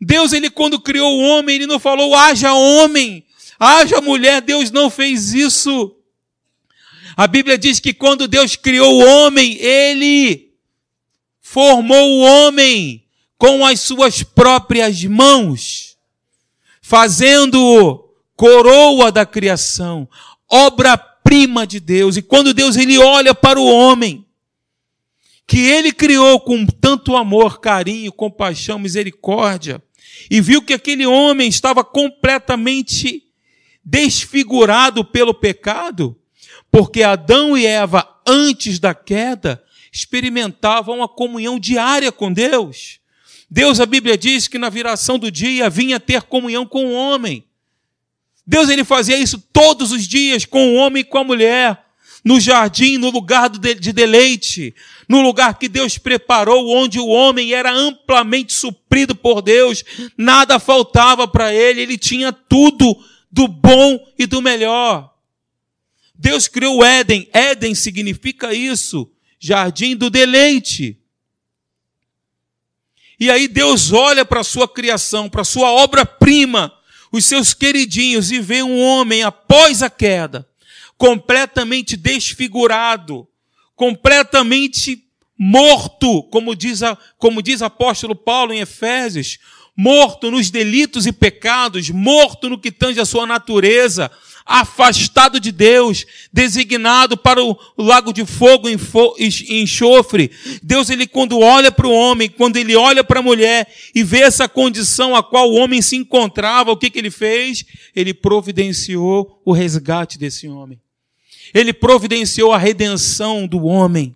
Deus, 0.00 0.32
ele 0.32 0.48
quando 0.48 0.80
criou 0.80 1.12
o 1.12 1.22
homem, 1.22 1.56
ele 1.56 1.66
não 1.66 1.78
falou 1.78 2.14
haja 2.14 2.54
homem, 2.54 3.26
haja 3.58 4.00
mulher, 4.00 4.40
Deus 4.40 4.70
não 4.70 4.88
fez 4.88 5.34
isso. 5.34 5.94
A 7.16 7.26
Bíblia 7.26 7.56
diz 7.56 7.80
que 7.80 7.94
quando 7.94 8.28
Deus 8.28 8.56
criou 8.56 9.00
o 9.00 9.06
homem, 9.06 9.56
ele 9.56 10.52
formou 11.40 12.10
o 12.10 12.20
homem 12.20 13.04
com 13.38 13.64
as 13.64 13.80
suas 13.80 14.22
próprias 14.22 15.02
mãos, 15.04 15.96
fazendo-o 16.82 18.06
coroa 18.36 19.10
da 19.10 19.24
criação, 19.24 20.06
obra-prima 20.46 21.66
de 21.66 21.80
Deus. 21.80 22.18
E 22.18 22.22
quando 22.22 22.52
Deus 22.52 22.76
ele 22.76 22.98
olha 22.98 23.34
para 23.34 23.58
o 23.58 23.64
homem, 23.64 24.26
que 25.46 25.60
ele 25.60 25.92
criou 25.92 26.38
com 26.38 26.66
tanto 26.66 27.16
amor, 27.16 27.60
carinho, 27.60 28.12
compaixão, 28.12 28.78
misericórdia, 28.78 29.82
e 30.30 30.38
viu 30.42 30.60
que 30.60 30.74
aquele 30.74 31.06
homem 31.06 31.48
estava 31.48 31.82
completamente 31.82 33.22
desfigurado 33.82 35.02
pelo 35.02 35.32
pecado, 35.32 36.14
porque 36.70 37.02
Adão 37.02 37.56
e 37.56 37.64
Eva, 37.66 38.06
antes 38.26 38.78
da 38.78 38.94
queda, 38.94 39.62
experimentavam 39.92 41.02
a 41.02 41.08
comunhão 41.08 41.58
diária 41.58 42.12
com 42.12 42.32
Deus. 42.32 43.00
Deus, 43.50 43.80
a 43.80 43.86
Bíblia 43.86 44.18
diz 44.18 44.48
que 44.48 44.58
na 44.58 44.68
viração 44.68 45.18
do 45.18 45.30
dia 45.30 45.70
vinha 45.70 46.00
ter 46.00 46.22
comunhão 46.22 46.66
com 46.66 46.86
o 46.86 46.92
homem. 46.92 47.44
Deus 48.46 48.68
ele 48.68 48.84
fazia 48.84 49.16
isso 49.16 49.42
todos 49.52 49.90
os 49.92 50.06
dias 50.06 50.44
com 50.44 50.68
o 50.68 50.74
homem 50.74 51.00
e 51.00 51.04
com 51.04 51.18
a 51.18 51.24
mulher, 51.24 51.84
no 52.24 52.40
jardim, 52.40 52.98
no 52.98 53.10
lugar 53.10 53.48
de 53.48 53.92
deleite, 53.92 54.74
no 55.08 55.20
lugar 55.20 55.58
que 55.58 55.68
Deus 55.68 55.96
preparou, 55.96 56.68
onde 56.68 56.98
o 56.98 57.06
homem 57.06 57.52
era 57.52 57.72
amplamente 57.72 58.52
suprido 58.52 59.14
por 59.14 59.40
Deus, 59.40 59.84
nada 60.16 60.58
faltava 60.58 61.26
para 61.26 61.54
ele, 61.54 61.80
ele 61.80 61.96
tinha 61.96 62.32
tudo 62.32 62.96
do 63.30 63.46
bom 63.46 63.98
e 64.18 64.26
do 64.26 64.42
melhor. 64.42 65.15
Deus 66.18 66.48
criou 66.48 66.78
o 66.78 66.84
Éden, 66.84 67.28
Éden 67.32 67.74
significa 67.74 68.54
isso, 68.54 69.10
jardim 69.38 69.96
do 69.96 70.08
deleite. 70.08 70.98
E 73.18 73.30
aí 73.30 73.48
Deus 73.48 73.92
olha 73.92 74.24
para 74.24 74.40
a 74.40 74.44
sua 74.44 74.68
criação, 74.68 75.28
para 75.28 75.42
a 75.42 75.44
sua 75.44 75.70
obra-prima, 75.70 76.72
os 77.10 77.24
seus 77.24 77.54
queridinhos 77.54 78.30
e 78.30 78.40
vê 78.40 78.62
um 78.62 78.80
homem 78.80 79.22
após 79.22 79.82
a 79.82 79.88
queda, 79.88 80.46
completamente 80.98 81.96
desfigurado, 81.96 83.26
completamente 83.74 85.04
morto, 85.38 86.22
como 86.24 86.54
diz, 86.54 86.82
a, 86.82 86.96
como 87.18 87.42
diz 87.42 87.62
apóstolo 87.62 88.14
Paulo 88.14 88.52
em 88.52 88.60
Efésios, 88.60 89.38
morto 89.76 90.30
nos 90.30 90.50
delitos 90.50 91.06
e 91.06 91.12
pecados, 91.12 91.90
morto 91.90 92.48
no 92.48 92.58
que 92.58 92.72
tange 92.72 92.98
a 92.98 93.04
sua 93.04 93.26
natureza, 93.26 94.10
afastado 94.46 95.40
de 95.40 95.50
Deus, 95.50 96.06
designado 96.32 97.16
para 97.16 97.42
o 97.42 97.58
lago 97.76 98.12
de 98.12 98.24
fogo 98.24 98.68
e 98.68 99.60
enxofre. 99.60 100.30
Deus, 100.62 100.88
ele 100.88 101.04
quando 101.08 101.40
olha 101.40 101.72
para 101.72 101.88
o 101.88 101.92
homem, 101.92 102.30
quando 102.30 102.56
ele 102.56 102.76
olha 102.76 103.02
para 103.02 103.18
a 103.18 103.22
mulher 103.22 103.68
e 103.92 104.04
vê 104.04 104.20
essa 104.20 104.48
condição 104.48 105.16
a 105.16 105.22
qual 105.22 105.50
o 105.50 105.56
homem 105.56 105.82
se 105.82 105.96
encontrava, 105.96 106.70
o 106.70 106.76
que, 106.76 106.88
que 106.88 106.98
ele 107.00 107.10
fez? 107.10 107.64
Ele 107.94 108.14
providenciou 108.14 109.42
o 109.44 109.52
resgate 109.52 110.16
desse 110.16 110.46
homem. 110.46 110.80
Ele 111.52 111.72
providenciou 111.72 112.52
a 112.52 112.58
redenção 112.58 113.48
do 113.48 113.64
homem. 113.64 114.14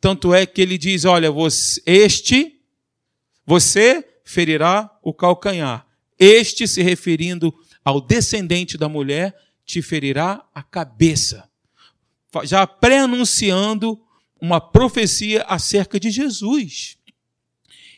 Tanto 0.00 0.32
é 0.32 0.46
que 0.46 0.62
ele 0.62 0.78
diz: 0.78 1.04
olha, 1.04 1.30
você, 1.30 1.82
este, 1.84 2.56
você 3.44 4.04
ferirá 4.24 4.90
o 5.02 5.12
calcanhar. 5.12 5.86
Este 6.18 6.66
se 6.66 6.82
referindo 6.82 7.54
ao 7.86 8.00
descendente 8.00 8.76
da 8.76 8.88
mulher 8.88 9.32
te 9.64 9.80
ferirá 9.80 10.44
a 10.52 10.60
cabeça. 10.60 11.48
Já 12.42 12.66
pré-anunciando 12.66 13.96
uma 14.40 14.60
profecia 14.60 15.44
acerca 15.44 16.00
de 16.00 16.10
Jesus. 16.10 16.98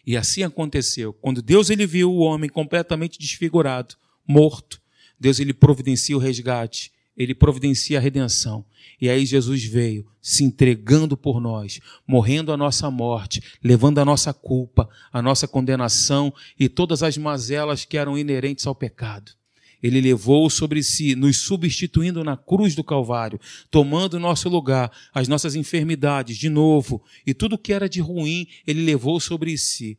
E 0.07 0.14
assim 0.14 0.42
aconteceu. 0.42 1.14
Quando 1.14 1.40
Deus 1.40 1.70
ele 1.70 1.87
viu 1.87 2.12
o 2.12 2.18
homem 2.18 2.51
completamente 2.51 3.18
desfigurado, 3.18 3.94
morto, 4.27 4.79
Deus 5.18 5.40
ele 5.40 5.55
providencia 5.55 6.14
o 6.14 6.20
resgate, 6.20 6.92
ele 7.16 7.35
providencia 7.35 7.96
a 7.96 8.01
redenção. 8.01 8.66
E 9.01 9.09
aí 9.09 9.24
Jesus 9.24 9.64
veio 9.64 10.07
se 10.20 10.44
entregando 10.44 11.16
por 11.16 11.40
nós, 11.40 11.81
morrendo 12.07 12.53
a 12.53 12.59
nossa 12.59 12.90
morte, 12.90 13.42
levando 13.64 14.01
a 14.01 14.05
nossa 14.05 14.35
culpa, 14.35 14.87
a 15.11 15.22
nossa 15.22 15.48
condenação 15.48 16.31
e 16.61 16.68
todas 16.68 17.03
as 17.03 17.16
mazelas 17.16 17.87
que 17.87 17.96
eram 17.96 18.18
inerentes 18.18 18.66
ao 18.66 18.74
pecado. 18.74 19.38
Ele 19.82 20.00
levou 20.00 20.50
sobre 20.50 20.82
si, 20.82 21.14
nos 21.14 21.38
substituindo 21.38 22.24
na 22.24 22.36
cruz 22.36 22.74
do 22.74 22.82
Calvário, 22.82 23.40
tomando 23.70 24.14
o 24.14 24.20
nosso 24.20 24.48
lugar, 24.48 24.90
as 25.14 25.28
nossas 25.28 25.54
enfermidades 25.54 26.36
de 26.36 26.48
novo, 26.48 27.02
e 27.26 27.32
tudo 27.32 27.58
que 27.58 27.72
era 27.72 27.88
de 27.88 28.00
ruim, 28.00 28.48
ele 28.66 28.84
levou 28.84 29.20
sobre 29.20 29.56
si. 29.56 29.96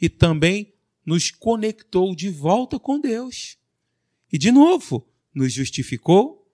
E 0.00 0.08
também 0.08 0.72
nos 1.04 1.30
conectou 1.30 2.14
de 2.14 2.28
volta 2.28 2.78
com 2.78 3.00
Deus. 3.00 3.56
E 4.32 4.36
de 4.36 4.52
novo, 4.52 5.06
nos 5.34 5.52
justificou, 5.52 6.46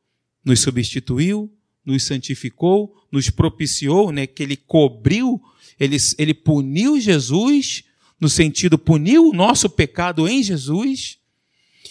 nos 0.45 0.61
substituiu, 0.61 1.53
nos 1.85 2.05
santificou, 2.05 2.95
nos 3.11 3.29
propiciou, 3.29 4.13
né, 4.13 4.27
que 4.27 4.43
ele 4.43 4.57
cobriu, 4.57 5.41
ele, 5.81 5.97
ele 6.17 6.35
puniu 6.35 7.01
Jesus, 7.01 7.85
no 8.21 8.29
sentido 8.29 8.79
puniu 8.79 9.29
o 9.29 9.33
nosso 9.33 9.69
pecado 9.69 10.29
em 10.29 10.43
Jesus 10.43 11.18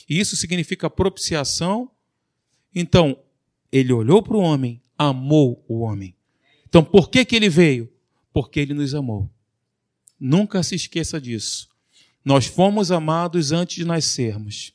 e 0.09 0.19
isso 0.19 0.35
significa 0.35 0.89
propiciação. 0.89 1.89
Então, 2.73 3.19
ele 3.71 3.91
olhou 3.91 4.21
para 4.21 4.37
o 4.37 4.41
homem, 4.41 4.81
amou 4.97 5.63
o 5.67 5.79
homem. 5.79 6.15
Então, 6.67 6.83
por 6.83 7.09
que, 7.09 7.25
que 7.25 7.35
ele 7.35 7.49
veio? 7.49 7.91
Porque 8.33 8.59
ele 8.59 8.73
nos 8.73 8.93
amou. 8.93 9.29
Nunca 10.19 10.63
se 10.63 10.75
esqueça 10.75 11.19
disso. 11.19 11.69
Nós 12.23 12.45
fomos 12.45 12.91
amados 12.91 13.51
antes 13.51 13.77
de 13.77 13.85
nascermos. 13.85 14.73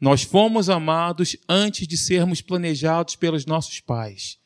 Nós 0.00 0.22
fomos 0.22 0.68
amados 0.68 1.36
antes 1.48 1.86
de 1.86 1.96
sermos 1.96 2.40
planejados 2.40 3.16
pelos 3.16 3.46
nossos 3.46 3.80
pais. 3.80 4.38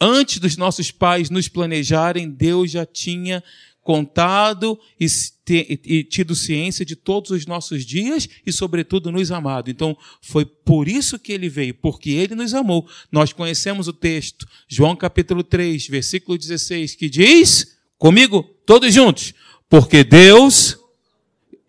Antes 0.00 0.38
dos 0.38 0.56
nossos 0.56 0.90
pais 0.90 1.30
nos 1.30 1.48
planejarem, 1.48 2.30
Deus 2.30 2.70
já 2.70 2.86
tinha 2.86 3.42
contado 3.88 4.78
e, 5.00 6.04
tido 6.04 6.34
ciência 6.34 6.84
de 6.84 6.94
todos 6.94 7.30
os 7.30 7.46
nossos 7.46 7.86
dias 7.86 8.28
e, 8.44 8.52
sobretudo, 8.52 9.10
nos 9.10 9.32
amado. 9.32 9.70
Então, 9.70 9.96
foi 10.20 10.44
por 10.44 10.86
isso 10.86 11.18
que 11.18 11.32
ele 11.32 11.48
veio, 11.48 11.72
porque 11.72 12.10
ele 12.10 12.34
nos 12.34 12.52
amou. 12.52 12.86
Nós 13.10 13.32
conhecemos 13.32 13.88
o 13.88 13.92
texto, 13.94 14.46
João 14.68 14.94
capítulo 14.94 15.42
3, 15.42 15.86
versículo 15.86 16.36
16, 16.36 16.96
que 16.96 17.08
diz, 17.08 17.78
comigo, 17.96 18.42
todos 18.66 18.92
juntos, 18.92 19.32
porque 19.70 20.04
Deus, 20.04 20.76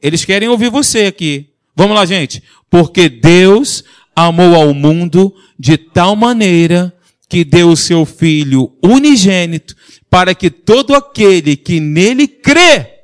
eles 0.04 0.26
querem 0.26 0.50
ouvir 0.50 0.70
você 0.70 1.06
aqui. 1.06 1.48
Vamos 1.74 1.96
lá, 1.96 2.06
gente. 2.06 2.44
Porque 2.70 3.08
Deus 3.08 3.82
amou 4.14 4.56
ao 4.56 4.74
mundo 4.74 5.34
de 5.58 5.78
tal 5.78 6.18
maneira 6.18 6.94
que 7.30 7.46
deu 7.46 7.70
o 7.70 7.78
seu 7.78 8.06
Filho 8.06 8.74
unigênito 8.84 9.74
para 10.10 10.34
que 10.34 10.50
todo 10.50 10.96
aquele 10.96 11.56
que 11.56 11.80
nele 11.80 12.28
crê, 12.28 13.04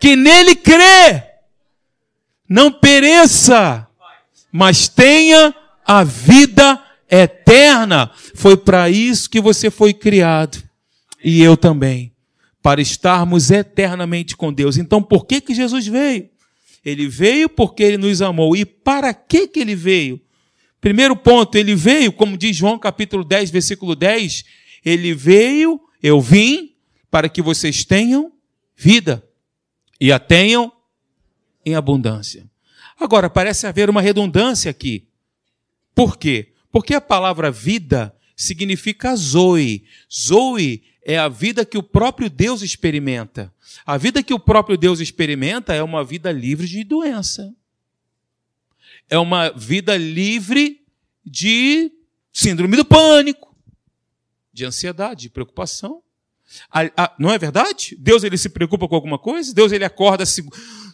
que 0.00 0.16
nele 0.16 0.56
crê, 0.56 1.22
não 2.48 2.72
pereça, 2.72 3.86
mas 4.50 4.88
tenha 4.88 5.54
a 5.86 6.04
vida 6.04 6.82
eterna. 7.10 8.10
Foi 8.34 8.56
para 8.56 8.90
isso 8.90 9.30
que 9.30 9.40
você 9.40 9.70
foi 9.70 9.94
criado. 9.94 10.62
E 11.22 11.42
eu 11.42 11.56
também. 11.56 12.12
Para 12.60 12.80
estarmos 12.80 13.50
eternamente 13.50 14.36
com 14.36 14.52
Deus. 14.52 14.76
Então, 14.76 15.02
por 15.02 15.26
que, 15.26 15.40
que 15.40 15.54
Jesus 15.54 15.86
veio? 15.86 16.28
Ele 16.84 17.08
veio 17.08 17.48
porque 17.48 17.82
ele 17.82 17.96
nos 17.96 18.20
amou. 18.20 18.56
E 18.56 18.64
para 18.64 19.14
que, 19.14 19.46
que 19.46 19.60
ele 19.60 19.74
veio? 19.74 20.20
Primeiro 20.80 21.14
ponto, 21.14 21.56
ele 21.56 21.76
veio, 21.76 22.12
como 22.12 22.36
diz 22.36 22.56
João 22.56 22.76
capítulo 22.76 23.24
10, 23.24 23.50
versículo 23.50 23.94
10, 23.94 24.44
ele 24.84 25.14
veio, 25.14 25.80
eu 26.02 26.20
vim, 26.20 26.74
para 27.10 27.28
que 27.28 27.40
vocês 27.40 27.84
tenham 27.84 28.32
vida 28.76 29.26
e 30.00 30.10
a 30.10 30.18
tenham 30.18 30.72
em 31.64 31.74
abundância. 31.74 32.50
Agora, 32.98 33.30
parece 33.30 33.66
haver 33.66 33.88
uma 33.88 34.00
redundância 34.00 34.70
aqui. 34.70 35.06
Por 35.94 36.16
quê? 36.16 36.52
Porque 36.70 36.94
a 36.94 37.00
palavra 37.00 37.50
vida 37.50 38.14
significa 38.34 39.14
zoe. 39.14 39.84
Zoe 40.12 40.82
é 41.04 41.18
a 41.18 41.28
vida 41.28 41.64
que 41.64 41.78
o 41.78 41.82
próprio 41.82 42.30
Deus 42.30 42.62
experimenta. 42.62 43.52
A 43.84 43.96
vida 43.96 44.22
que 44.22 44.34
o 44.34 44.38
próprio 44.38 44.76
Deus 44.76 45.00
experimenta 45.00 45.74
é 45.74 45.82
uma 45.82 46.04
vida 46.04 46.32
livre 46.32 46.66
de 46.66 46.82
doença. 46.84 47.54
É 49.08 49.18
uma 49.18 49.50
vida 49.50 49.96
livre 49.96 50.80
de 51.24 51.92
síndrome 52.32 52.76
do 52.76 52.84
pânico, 52.84 53.51
de 54.52 54.64
ansiedade, 54.64 55.22
de 55.22 55.30
preocupação. 55.30 56.02
não 57.18 57.30
é 57.30 57.38
verdade? 57.38 57.96
Deus 57.98 58.24
ele 58.24 58.36
se 58.36 58.48
preocupa 58.48 58.88
com 58.88 58.94
alguma 58.94 59.18
coisa? 59.18 59.54
Deus 59.54 59.72
ele 59.72 59.84
acorda 59.84 60.24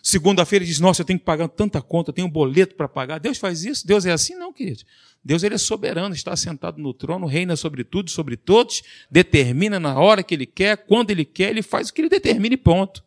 segunda-feira 0.02 0.64
e 0.64 0.68
diz: 0.68 0.80
Nossa, 0.80 1.02
eu 1.02 1.06
tenho 1.06 1.18
que 1.18 1.24
pagar 1.24 1.48
tanta 1.48 1.82
conta, 1.82 2.10
eu 2.10 2.14
tenho 2.14 2.28
um 2.28 2.30
boleto 2.30 2.74
para 2.74 2.88
pagar. 2.88 3.18
Deus 3.18 3.38
faz 3.38 3.64
isso? 3.64 3.86
Deus 3.86 4.06
é 4.06 4.12
assim? 4.12 4.34
Não, 4.34 4.52
querido. 4.52 4.84
Deus 5.24 5.42
ele 5.42 5.56
é 5.56 5.58
soberano, 5.58 6.14
está 6.14 6.34
sentado 6.36 6.80
no 6.80 6.94
trono, 6.94 7.26
reina 7.26 7.56
sobre 7.56 7.84
tudo, 7.84 8.10
sobre 8.10 8.36
todos, 8.36 8.82
determina 9.10 9.80
na 9.80 9.98
hora 9.98 10.22
que 10.22 10.34
ele 10.34 10.46
quer, 10.46 10.76
quando 10.76 11.10
ele 11.10 11.24
quer, 11.24 11.50
ele 11.50 11.62
faz 11.62 11.88
o 11.88 11.92
que 11.92 12.00
ele 12.00 12.08
determina 12.08 12.54
e 12.54 12.58
ponto. 12.58 13.04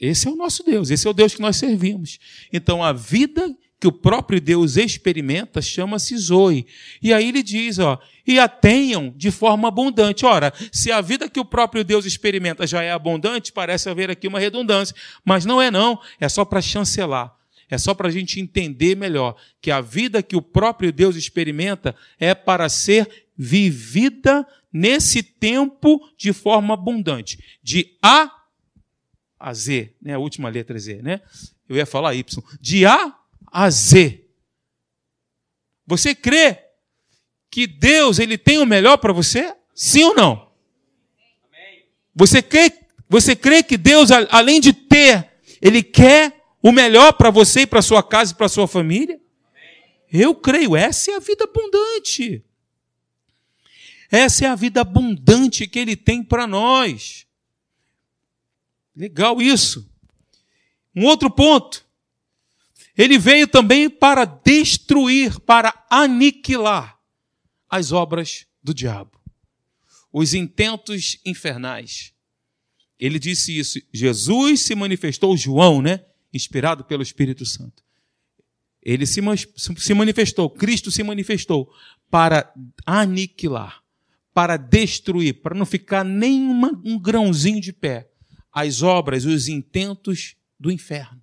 Esse 0.00 0.28
é 0.28 0.30
o 0.30 0.36
nosso 0.36 0.64
Deus, 0.64 0.90
esse 0.90 1.06
é 1.06 1.10
o 1.10 1.12
Deus 1.12 1.34
que 1.34 1.40
nós 1.40 1.56
servimos. 1.56 2.18
Então 2.52 2.82
a 2.82 2.92
vida 2.92 3.54
que 3.80 3.86
o 3.86 3.92
próprio 3.92 4.40
Deus 4.40 4.76
experimenta 4.76 5.62
chama-se 5.62 6.16
Zoe. 6.16 6.66
E 7.00 7.12
aí 7.12 7.28
ele 7.28 7.42
diz, 7.42 7.78
ó, 7.78 7.98
e 8.26 8.38
a 8.38 8.48
tenham 8.48 9.12
de 9.16 9.30
forma 9.30 9.68
abundante. 9.68 10.26
Ora, 10.26 10.52
se 10.72 10.90
a 10.90 11.00
vida 11.00 11.28
que 11.28 11.38
o 11.38 11.44
próprio 11.44 11.84
Deus 11.84 12.04
experimenta 12.04 12.66
já 12.66 12.82
é 12.82 12.90
abundante, 12.90 13.52
parece 13.52 13.88
haver 13.88 14.10
aqui 14.10 14.26
uma 14.26 14.40
redundância. 14.40 14.94
Mas 15.24 15.44
não 15.44 15.62
é 15.62 15.70
não, 15.70 16.00
é 16.20 16.28
só 16.28 16.44
para 16.44 16.60
chancelar. 16.60 17.34
É 17.70 17.76
só 17.76 17.94
para 17.94 18.08
a 18.08 18.10
gente 18.10 18.40
entender 18.40 18.96
melhor 18.96 19.36
que 19.60 19.70
a 19.70 19.80
vida 19.80 20.22
que 20.22 20.34
o 20.34 20.42
próprio 20.42 20.90
Deus 20.90 21.16
experimenta 21.16 21.94
é 22.18 22.34
para 22.34 22.68
ser 22.68 23.26
vivida 23.36 24.46
nesse 24.72 25.22
tempo 25.22 26.00
de 26.16 26.32
forma 26.32 26.74
abundante. 26.74 27.38
De 27.62 27.96
A 28.02 28.30
a 29.38 29.54
Z, 29.54 29.94
né? 30.02 30.14
a 30.14 30.18
última 30.18 30.48
letra 30.48 30.76
Z, 30.78 31.00
né? 31.00 31.20
Eu 31.68 31.76
ia 31.76 31.86
falar 31.86 32.14
Y. 32.14 32.42
De 32.60 32.84
A 32.84 33.17
a 33.52 33.70
Z. 33.70 34.24
Você 35.86 36.14
crê 36.14 36.58
que 37.50 37.66
Deus 37.66 38.18
ele 38.18 38.36
tem 38.36 38.58
o 38.58 38.66
melhor 38.66 38.98
para 38.98 39.12
você? 39.12 39.54
Sim 39.74 40.04
ou 40.04 40.14
não? 40.14 40.48
Você 42.14 42.42
crê, 42.42 42.72
você 43.08 43.34
crê 43.36 43.62
que 43.62 43.76
Deus, 43.76 44.10
além 44.10 44.60
de 44.60 44.72
ter, 44.72 45.30
Ele 45.62 45.82
quer 45.82 46.44
o 46.60 46.72
melhor 46.72 47.12
para 47.12 47.30
você 47.30 47.60
e 47.60 47.66
para 47.66 47.80
sua 47.80 48.02
casa 48.02 48.32
e 48.32 48.36
para 48.36 48.48
sua 48.48 48.66
família? 48.66 49.20
Eu 50.12 50.34
creio, 50.34 50.76
essa 50.76 51.12
é 51.12 51.14
a 51.14 51.20
vida 51.20 51.44
abundante. 51.44 52.44
Essa 54.10 54.46
é 54.46 54.48
a 54.48 54.54
vida 54.54 54.80
abundante 54.80 55.66
que 55.66 55.78
Ele 55.78 55.94
tem 55.94 56.22
para 56.22 56.46
nós. 56.46 57.26
Legal 58.96 59.40
isso. 59.40 59.88
Um 60.94 61.04
outro 61.04 61.30
ponto. 61.30 61.86
Ele 62.98 63.16
veio 63.16 63.46
também 63.46 63.88
para 63.88 64.24
destruir, 64.24 65.38
para 65.38 65.72
aniquilar 65.88 66.98
as 67.70 67.92
obras 67.92 68.44
do 68.60 68.74
diabo, 68.74 69.12
os 70.12 70.34
intentos 70.34 71.16
infernais. 71.24 72.12
Ele 72.98 73.20
disse 73.20 73.56
isso. 73.56 73.80
Jesus 73.94 74.62
se 74.62 74.74
manifestou, 74.74 75.36
João, 75.36 75.80
né? 75.80 76.04
Inspirado 76.34 76.82
pelo 76.82 77.04
Espírito 77.04 77.46
Santo. 77.46 77.84
Ele 78.82 79.06
se, 79.06 79.20
se 79.76 79.94
manifestou, 79.94 80.50
Cristo 80.50 80.90
se 80.90 81.04
manifestou 81.04 81.72
para 82.10 82.52
aniquilar, 82.84 83.80
para 84.34 84.56
destruir, 84.56 85.40
para 85.40 85.54
não 85.54 85.66
ficar 85.66 86.04
nem 86.04 86.42
uma, 86.42 86.72
um 86.84 86.98
grãozinho 86.98 87.60
de 87.60 87.72
pé, 87.72 88.10
as 88.52 88.82
obras, 88.82 89.24
os 89.24 89.46
intentos 89.46 90.34
do 90.58 90.72
inferno. 90.72 91.22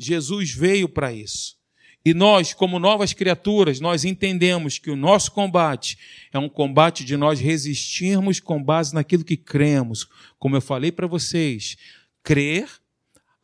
Jesus 0.00 0.50
veio 0.50 0.88
para 0.88 1.12
isso. 1.12 1.60
E 2.02 2.14
nós, 2.14 2.54
como 2.54 2.78
novas 2.78 3.12
criaturas, 3.12 3.78
nós 3.78 4.06
entendemos 4.06 4.78
que 4.78 4.90
o 4.90 4.96
nosso 4.96 5.30
combate 5.32 5.98
é 6.32 6.38
um 6.38 6.48
combate 6.48 7.04
de 7.04 7.14
nós 7.16 7.38
resistirmos 7.38 8.40
com 8.40 8.62
base 8.62 8.94
naquilo 8.94 9.22
que 9.22 9.36
cremos. 9.36 10.08
Como 10.38 10.56
eu 10.56 10.62
falei 10.62 10.90
para 10.90 11.06
vocês, 11.06 11.76
crer, 12.22 12.66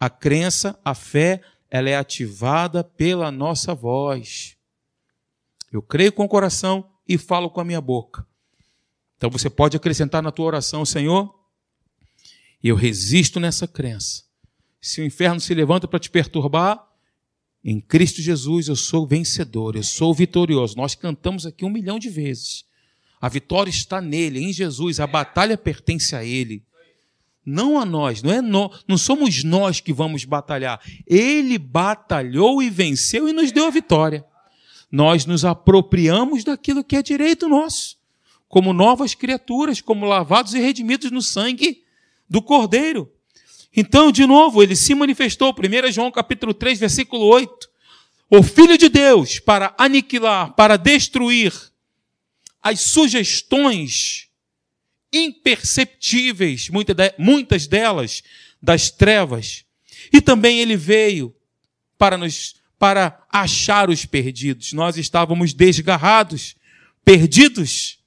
a 0.01 0.09
crença, 0.09 0.79
a 0.83 0.95
fé, 0.95 1.43
ela 1.71 1.91
é 1.91 1.97
ativada 1.97 2.83
pela 2.83 3.31
nossa 3.31 3.75
voz. 3.75 4.57
Eu 5.71 5.83
creio 5.83 6.13
com 6.13 6.25
o 6.25 6.29
coração 6.29 6.91
e 7.07 7.19
falo 7.19 7.51
com 7.51 7.61
a 7.61 7.65
minha 7.65 7.81
boca. 7.81 8.27
Então 9.19 9.29
você 9.29 9.51
pode 9.51 9.77
acrescentar 9.77 10.23
na 10.23 10.33
tua 10.33 10.47
oração, 10.47 10.87
Senhor, 10.87 11.35
eu 12.63 12.75
resisto 12.75 13.39
nessa 13.39 13.69
crença 13.69 14.26
se 14.87 15.01
o 15.01 15.05
inferno 15.05 15.41
se 15.41 15.53
levanta 15.53 15.89
para 15.89 15.99
te 15.99 16.09
perturbar, 16.09 16.81
em 17.65 17.81
Cristo 17.81 18.23
Jesus 18.23 18.69
eu 18.69 18.77
sou 18.77 19.05
vencedor, 19.05 19.75
eu 19.75 19.83
sou 19.83 20.15
vitorioso. 20.15 20.77
Nós 20.77 20.95
cantamos 20.95 21.45
aqui 21.45 21.65
um 21.65 21.71
milhão 21.71 21.99
de 21.99 22.09
vezes. 22.09 22.65
A 23.21 23.29
vitória 23.29 23.69
está 23.69 24.01
nele, 24.01 24.39
em 24.39 24.53
Jesus, 24.53 25.01
a 25.01 25.07
batalha 25.07 25.59
pertence 25.59 26.15
a 26.15 26.25
ele. 26.25 26.63
Não 27.45 27.81
a 27.81 27.85
nós, 27.85 28.23
não 28.23 28.33
é 28.33 28.41
no, 28.41 28.73
não 28.87 28.97
somos 28.97 29.43
nós 29.43 29.81
que 29.81 29.93
vamos 29.93 30.25
batalhar. 30.25 30.81
Ele 31.05 31.59
batalhou 31.59 32.63
e 32.63 32.71
venceu 32.71 33.29
e 33.29 33.33
nos 33.33 33.51
deu 33.51 33.67
a 33.67 33.71
vitória. 33.71 34.25
Nós 34.89 35.27
nos 35.27 35.45
apropriamos 35.45 36.45
daquilo 36.45 36.85
que 36.85 36.95
é 36.95 37.03
direito 37.03 37.49
nosso, 37.49 37.97
como 38.49 38.73
novas 38.73 39.17
criaturas, 39.17 39.81
como 39.81 40.07
lavados 40.07 40.55
e 40.55 40.61
redimidos 40.61 41.11
no 41.11 41.21
sangue 41.21 41.83
do 42.31 42.41
Cordeiro. 42.41 43.16
Então, 43.77 44.11
de 44.11 44.27
novo, 44.27 44.63
ele 44.63 44.75
se 44.75 44.95
manifestou, 44.95 45.53
1 45.53 45.93
João 45.93 46.11
capítulo 46.11 46.55
3, 46.55 46.79
versículo 46.79 47.27
8. 47.27 47.69
O 48.31 48.43
Filho 48.43 48.79
de 48.79 48.89
Deus 48.89 49.39
para 49.39 49.75
aniquilar, 49.77 50.55
para 50.55 50.77
destruir 50.77 51.53
as 52.63 52.81
sugestões 52.81 54.29
imperceptíveis, 55.13 56.69
muitas 57.19 57.67
delas, 57.67 58.23
das 58.61 58.91
trevas. 58.91 59.65
E 60.13 60.21
também 60.21 60.61
ele 60.61 60.77
veio 60.77 61.35
para 61.99 62.17
nos 62.17 62.57
para 62.79 63.25
achar 63.33 63.89
os 63.89 64.05
perdidos. 64.05 64.75
Nós 64.75 64.99
estávamos 64.99 65.55
desgarrados, 65.55 66.57
perdidos. 67.05 67.99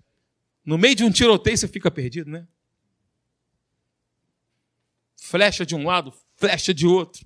No 0.64 0.78
meio 0.78 0.96
de 0.96 1.04
um 1.04 1.12
tiroteio 1.12 1.58
você 1.58 1.68
fica 1.68 1.90
perdido, 1.90 2.30
né? 2.30 2.46
Flecha 5.30 5.64
de 5.64 5.76
um 5.76 5.86
lado, 5.86 6.12
flecha 6.36 6.74
de 6.74 6.88
outro. 6.88 7.24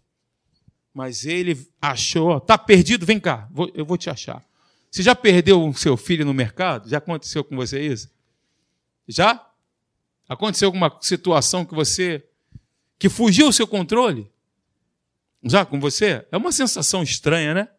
Mas 0.93 1.25
ele 1.25 1.67
achou, 1.81 2.39
tá 2.39 2.57
perdido, 2.57 3.05
vem 3.05 3.19
cá, 3.19 3.49
eu 3.73 3.85
vou 3.85 3.97
te 3.97 4.09
achar. 4.09 4.43
Você 4.91 5.01
já 5.01 5.15
perdeu 5.15 5.65
o 5.65 5.73
seu 5.73 5.95
filho 5.95 6.25
no 6.25 6.33
mercado? 6.33 6.89
Já 6.89 6.97
aconteceu 6.97 7.43
com 7.43 7.55
você 7.55 7.81
isso? 7.81 8.11
Já? 9.07 9.49
Aconteceu 10.27 10.67
alguma 10.67 10.95
situação 11.01 11.65
que 11.65 11.73
você 11.73 12.23
que 12.99 13.09
fugiu 13.09 13.47
o 13.47 13.53
seu 13.53 13.65
controle? 13.65 14.29
Já 15.43 15.65
com 15.65 15.79
você? 15.79 16.25
É 16.31 16.37
uma 16.37 16.51
sensação 16.51 17.01
estranha, 17.01 17.53
né? 17.53 17.69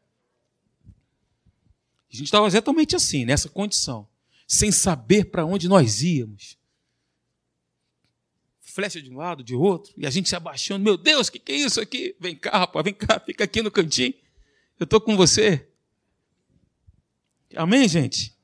A 2.13 2.17
gente 2.17 2.25
estava 2.25 2.47
exatamente 2.47 2.97
assim, 2.97 3.25
nessa 3.25 3.49
condição, 3.49 4.09
sem 4.47 4.73
saber 4.73 5.27
para 5.27 5.45
onde 5.45 5.69
nós 5.69 6.03
íamos 6.03 6.57
flecha 8.75 9.01
de 9.01 9.09
um 9.09 9.17
lado, 9.17 9.45
de 9.45 9.55
outro, 9.55 9.95
e 9.97 10.05
a 10.05 10.11
gente 10.11 10.29
se 10.29 10.35
abaixando. 10.35 10.83
Meu 10.83 10.97
Deus, 10.97 11.29
o 11.29 11.33
que, 11.33 11.39
que 11.39 11.53
é 11.53 11.57
isso 11.59 11.81
aqui? 11.81 12.17
Vem 12.19 12.35
cá, 12.35 12.59
rapaz, 12.59 12.83
vem 12.85 12.93
cá, 12.93 13.21
fica 13.25 13.45
aqui 13.45 13.63
no 13.63 13.71
cantinho. 13.71 14.13
Eu 14.81 14.83
estou 14.83 15.01
com 15.01 15.17
você. 15.17 15.69
Amém, 17.55 17.87
gente? 17.87 18.35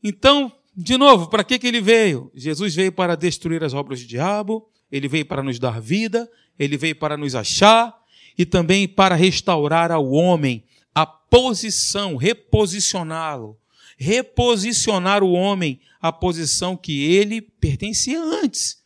Então, 0.00 0.52
de 0.76 0.96
novo, 0.96 1.28
para 1.28 1.42
que, 1.42 1.58
que 1.58 1.66
ele 1.66 1.80
veio? 1.80 2.30
Jesus 2.32 2.72
veio 2.72 2.92
para 2.92 3.16
destruir 3.16 3.64
as 3.64 3.74
obras 3.74 4.00
do 4.00 4.06
diabo, 4.06 4.70
ele 4.92 5.08
veio 5.08 5.26
para 5.26 5.42
nos 5.42 5.58
dar 5.58 5.80
vida, 5.80 6.30
ele 6.56 6.76
veio 6.76 6.94
para 6.94 7.16
nos 7.16 7.34
achar 7.34 8.00
e 8.38 8.46
também 8.46 8.86
para 8.86 9.16
restaurar 9.16 9.90
ao 9.90 10.08
homem 10.08 10.64
a 10.94 11.04
posição, 11.04 12.14
reposicioná-lo, 12.14 13.58
reposicionar 13.98 15.24
o 15.24 15.32
homem 15.32 15.80
à 16.00 16.12
posição 16.12 16.76
que 16.76 17.02
ele 17.02 17.40
pertencia 17.40 18.22
antes. 18.22 18.78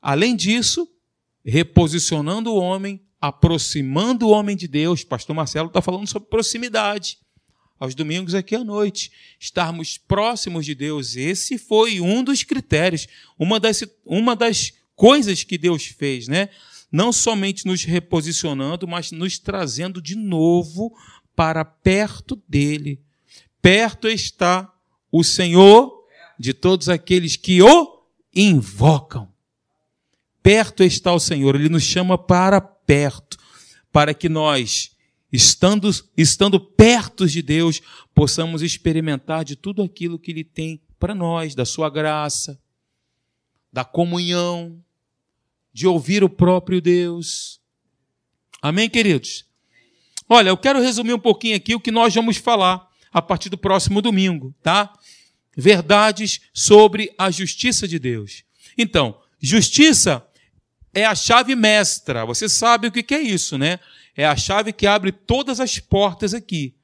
Além 0.00 0.34
disso, 0.34 0.88
reposicionando 1.44 2.52
o 2.52 2.56
homem, 2.56 3.00
aproximando 3.20 4.26
o 4.26 4.30
homem 4.30 4.56
de 4.56 4.66
Deus. 4.66 5.04
Pastor 5.04 5.34
Marcelo 5.34 5.68
está 5.68 5.80
falando 5.80 6.08
sobre 6.08 6.28
proximidade. 6.28 7.18
Aos 7.78 7.94
domingos 7.94 8.34
aqui 8.34 8.54
à 8.54 8.64
noite, 8.64 9.12
estarmos 9.40 9.96
próximos 9.96 10.66
de 10.66 10.74
Deus. 10.74 11.16
Esse 11.16 11.56
foi 11.56 12.00
um 12.00 12.22
dos 12.22 12.42
critérios, 12.42 13.06
uma 13.38 13.58
das, 13.58 13.84
uma 14.04 14.34
das 14.36 14.72
coisas 14.94 15.42
que 15.44 15.58
Deus 15.58 15.86
fez, 15.86 16.28
né? 16.28 16.48
Não 16.90 17.12
somente 17.12 17.64
nos 17.66 17.84
reposicionando, 17.84 18.86
mas 18.86 19.10
nos 19.10 19.38
trazendo 19.38 20.00
de 20.00 20.14
novo 20.14 20.92
para 21.34 21.64
perto 21.64 22.40
dele. 22.48 23.00
Perto 23.62 24.08
está 24.08 24.68
o 25.10 25.22
Senhor 25.22 26.04
de 26.36 26.52
todos 26.52 26.88
aqueles 26.88 27.36
que 27.36 27.62
o 27.62 28.02
invocam. 28.34 29.32
Perto 30.42 30.82
está 30.82 31.12
o 31.12 31.20
Senhor, 31.20 31.54
ele 31.54 31.68
nos 31.68 31.84
chama 31.84 32.18
para 32.18 32.60
perto, 32.60 33.38
para 33.92 34.12
que 34.12 34.28
nós, 34.28 34.96
estando, 35.32 35.88
estando 36.16 36.58
perto 36.58 37.28
de 37.28 37.40
Deus, 37.40 37.80
possamos 38.12 38.60
experimentar 38.62 39.44
de 39.44 39.54
tudo 39.54 39.80
aquilo 39.82 40.18
que 40.18 40.32
ele 40.32 40.42
tem 40.42 40.82
para 40.98 41.14
nós, 41.14 41.54
da 41.54 41.64
sua 41.64 41.88
graça, 41.88 42.60
da 43.72 43.84
comunhão, 43.84 44.82
de 45.72 45.86
ouvir 45.86 46.24
o 46.24 46.28
próprio 46.28 46.80
Deus. 46.80 47.60
Amém, 48.60 48.90
queridos? 48.90 49.46
Olha, 50.28 50.48
eu 50.48 50.56
quero 50.56 50.80
resumir 50.80 51.14
um 51.14 51.20
pouquinho 51.20 51.56
aqui 51.56 51.76
o 51.76 51.80
que 51.80 51.92
nós 51.92 52.12
vamos 52.12 52.36
falar 52.36 52.91
a 53.12 53.20
partir 53.20 53.48
do 53.48 53.58
próximo 53.58 54.00
domingo, 54.00 54.54
tá? 54.62 54.92
Verdades 55.56 56.40
sobre 56.52 57.12
a 57.18 57.30
justiça 57.30 57.86
de 57.86 57.98
Deus. 57.98 58.44
Então, 58.76 59.20
justiça 59.40 60.26
é 60.94 61.04
a 61.04 61.14
chave 61.14 61.54
mestra. 61.54 62.24
Você 62.24 62.48
sabe 62.48 62.88
o 62.88 62.92
que 62.92 63.14
é 63.14 63.20
isso, 63.20 63.58
né? 63.58 63.78
É 64.16 64.26
a 64.26 64.36
chave 64.36 64.72
que 64.72 64.86
abre 64.86 65.12
todas 65.12 65.60
as 65.60 65.78
portas 65.78 66.34
aqui. 66.34 66.74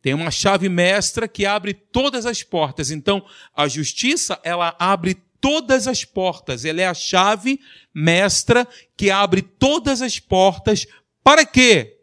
Tem 0.00 0.14
uma 0.14 0.30
chave 0.30 0.68
mestra 0.68 1.26
que 1.26 1.44
abre 1.44 1.74
todas 1.74 2.26
as 2.26 2.42
portas. 2.42 2.90
Então, 2.90 3.24
a 3.54 3.66
justiça, 3.66 4.38
ela 4.44 4.74
abre 4.78 5.16
todas 5.40 5.88
as 5.88 6.04
portas. 6.04 6.64
Ela 6.64 6.82
é 6.82 6.86
a 6.86 6.94
chave 6.94 7.60
mestra 7.92 8.66
que 8.96 9.10
abre 9.10 9.42
todas 9.42 10.02
as 10.02 10.18
portas. 10.18 10.86
Para 11.24 11.44
quê? 11.44 11.95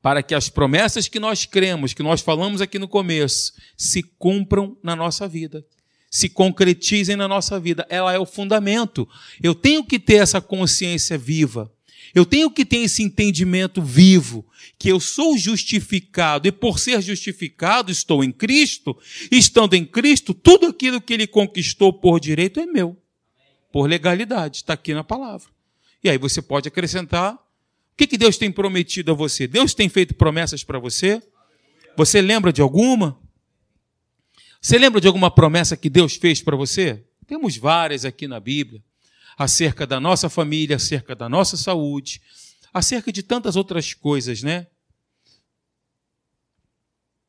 Para 0.00 0.22
que 0.22 0.34
as 0.34 0.48
promessas 0.48 1.08
que 1.08 1.18
nós 1.18 1.44
cremos, 1.44 1.92
que 1.92 2.02
nós 2.02 2.20
falamos 2.20 2.60
aqui 2.60 2.78
no 2.78 2.88
começo, 2.88 3.52
se 3.76 4.02
cumpram 4.02 4.76
na 4.82 4.94
nossa 4.94 5.26
vida 5.26 5.64
se 6.10 6.28
concretizem 6.28 7.16
na 7.16 7.28
nossa 7.28 7.60
vida. 7.60 7.86
Ela 7.88 8.12
é 8.12 8.18
o 8.18 8.26
fundamento. 8.26 9.08
Eu 9.42 9.54
tenho 9.54 9.84
que 9.84 9.98
ter 9.98 10.16
essa 10.16 10.40
consciência 10.40 11.18
viva. 11.18 11.70
Eu 12.14 12.24
tenho 12.24 12.50
que 12.50 12.64
ter 12.64 12.78
esse 12.78 13.02
entendimento 13.02 13.82
vivo, 13.82 14.46
que 14.78 14.88
eu 14.88 14.98
sou 14.98 15.36
justificado 15.36 16.48
e 16.48 16.52
por 16.52 16.78
ser 16.78 17.02
justificado 17.02 17.92
estou 17.92 18.24
em 18.24 18.32
Cristo. 18.32 18.96
Estando 19.30 19.74
em 19.74 19.84
Cristo, 19.84 20.32
tudo 20.32 20.66
aquilo 20.66 21.00
que 21.00 21.12
ele 21.12 21.26
conquistou 21.26 21.92
por 21.92 22.18
direito 22.18 22.60
é 22.60 22.66
meu, 22.66 22.96
por 23.70 23.88
legalidade, 23.88 24.58
está 24.58 24.72
aqui 24.72 24.94
na 24.94 25.04
palavra. 25.04 25.50
E 26.02 26.08
aí 26.08 26.16
você 26.16 26.40
pode 26.40 26.68
acrescentar: 26.68 27.38
que, 27.98 28.06
que 28.06 28.16
Deus 28.16 28.38
tem 28.38 28.52
prometido 28.52 29.10
a 29.10 29.14
você? 29.14 29.48
Deus 29.48 29.74
tem 29.74 29.88
feito 29.88 30.14
promessas 30.14 30.62
para 30.62 30.78
você? 30.78 31.20
Você 31.96 32.22
lembra 32.22 32.52
de 32.52 32.62
alguma? 32.62 33.18
Você 34.62 34.78
lembra 34.78 35.00
de 35.00 35.08
alguma 35.08 35.32
promessa 35.32 35.76
que 35.76 35.90
Deus 35.90 36.14
fez 36.14 36.40
para 36.40 36.56
você? 36.56 37.04
Temos 37.26 37.56
várias 37.56 38.04
aqui 38.04 38.28
na 38.28 38.38
Bíblia, 38.38 38.80
acerca 39.36 39.84
da 39.84 39.98
nossa 39.98 40.28
família, 40.28 40.76
acerca 40.76 41.16
da 41.16 41.28
nossa 41.28 41.56
saúde, 41.56 42.22
acerca 42.72 43.12
de 43.12 43.20
tantas 43.20 43.56
outras 43.56 43.92
coisas, 43.92 44.44
né? 44.44 44.68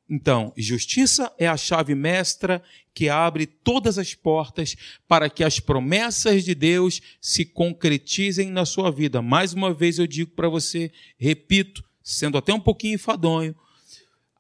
Então, 0.09 0.51
justiça 0.57 1.31
é 1.37 1.47
a 1.47 1.55
chave 1.55 1.93
mestra 1.93 2.63
que 2.95 3.09
abre 3.09 3.45
todas 3.45 3.99
as 3.99 4.15
portas 4.15 4.75
para 5.07 5.29
que 5.29 5.43
as 5.43 5.59
promessas 5.59 6.43
de 6.43 6.55
Deus 6.55 6.99
se 7.21 7.45
concretizem 7.45 8.49
na 8.49 8.65
sua 8.65 8.91
vida. 8.91 9.21
Mais 9.21 9.53
uma 9.53 9.71
vez 9.71 9.99
eu 9.99 10.07
digo 10.07 10.31
para 10.31 10.49
você, 10.49 10.91
repito, 11.17 11.83
sendo 12.03 12.39
até 12.39 12.51
um 12.51 12.59
pouquinho 12.59 12.95
enfadonho, 12.95 13.55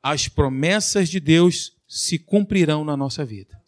as 0.01 0.27
promessas 0.27 1.07
de 1.07 1.19
Deus 1.19 1.73
se 1.87 2.17
cumprirão 2.17 2.83
na 2.83 2.97
nossa 2.97 3.23
vida. 3.23 3.59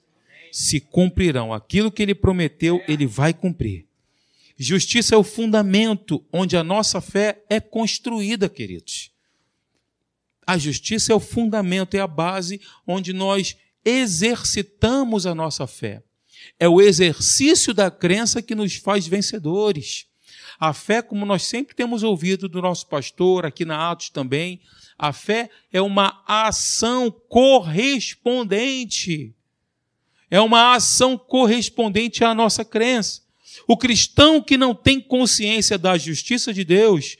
Se 0.51 0.79
cumprirão. 0.79 1.53
Aquilo 1.53 1.91
que 1.91 2.01
ele 2.01 2.15
prometeu, 2.15 2.83
ele 2.87 3.05
vai 3.05 3.33
cumprir. 3.33 3.85
Justiça 4.57 5.13
é 5.13 5.17
o 5.17 5.23
fundamento 5.23 6.23
onde 6.33 6.57
a 6.57 6.63
nossa 6.63 6.99
fé 6.99 7.43
é 7.49 7.59
construída, 7.59 8.49
queridos. 8.49 9.10
A 10.45 10.57
justiça 10.57 11.11
é 11.11 11.15
o 11.15 11.19
fundamento, 11.19 11.95
é 11.95 11.99
a 11.99 12.07
base 12.07 12.61
onde 12.85 13.13
nós 13.13 13.55
exercitamos 13.85 15.25
a 15.25 15.33
nossa 15.35 15.67
fé. 15.67 16.01
É 16.59 16.67
o 16.67 16.81
exercício 16.81 17.73
da 17.73 17.89
crença 17.91 18.41
que 18.41 18.55
nos 18.55 18.75
faz 18.75 19.07
vencedores. 19.07 20.07
A 20.59 20.73
fé, 20.73 21.01
como 21.01 21.25
nós 21.25 21.43
sempre 21.43 21.75
temos 21.75 22.03
ouvido 22.03 22.47
do 22.47 22.61
nosso 22.61 22.87
pastor, 22.87 23.45
aqui 23.45 23.65
na 23.65 23.91
Atos 23.91 24.09
também, 24.09 24.61
a 24.97 25.11
fé 25.11 25.49
é 25.71 25.81
uma 25.81 26.23
ação 26.27 27.11
correspondente. 27.11 29.35
É 30.29 30.39
uma 30.39 30.75
ação 30.75 31.17
correspondente 31.17 32.23
à 32.23 32.35
nossa 32.35 32.63
crença. 32.63 33.23
O 33.67 33.75
cristão 33.75 34.41
que 34.41 34.55
não 34.57 34.73
tem 34.75 35.01
consciência 35.01 35.77
da 35.77 35.97
justiça 35.97 36.53
de 36.53 36.63
Deus, 36.63 37.17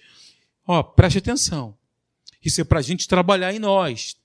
ó, 0.65 0.81
preste 0.83 1.17
atenção. 1.17 1.75
Isso 2.43 2.61
é 2.61 2.63
para 2.63 2.79
a 2.79 2.81
gente 2.81 3.07
trabalhar 3.07 3.53
em 3.53 3.59
nós, 3.59 4.15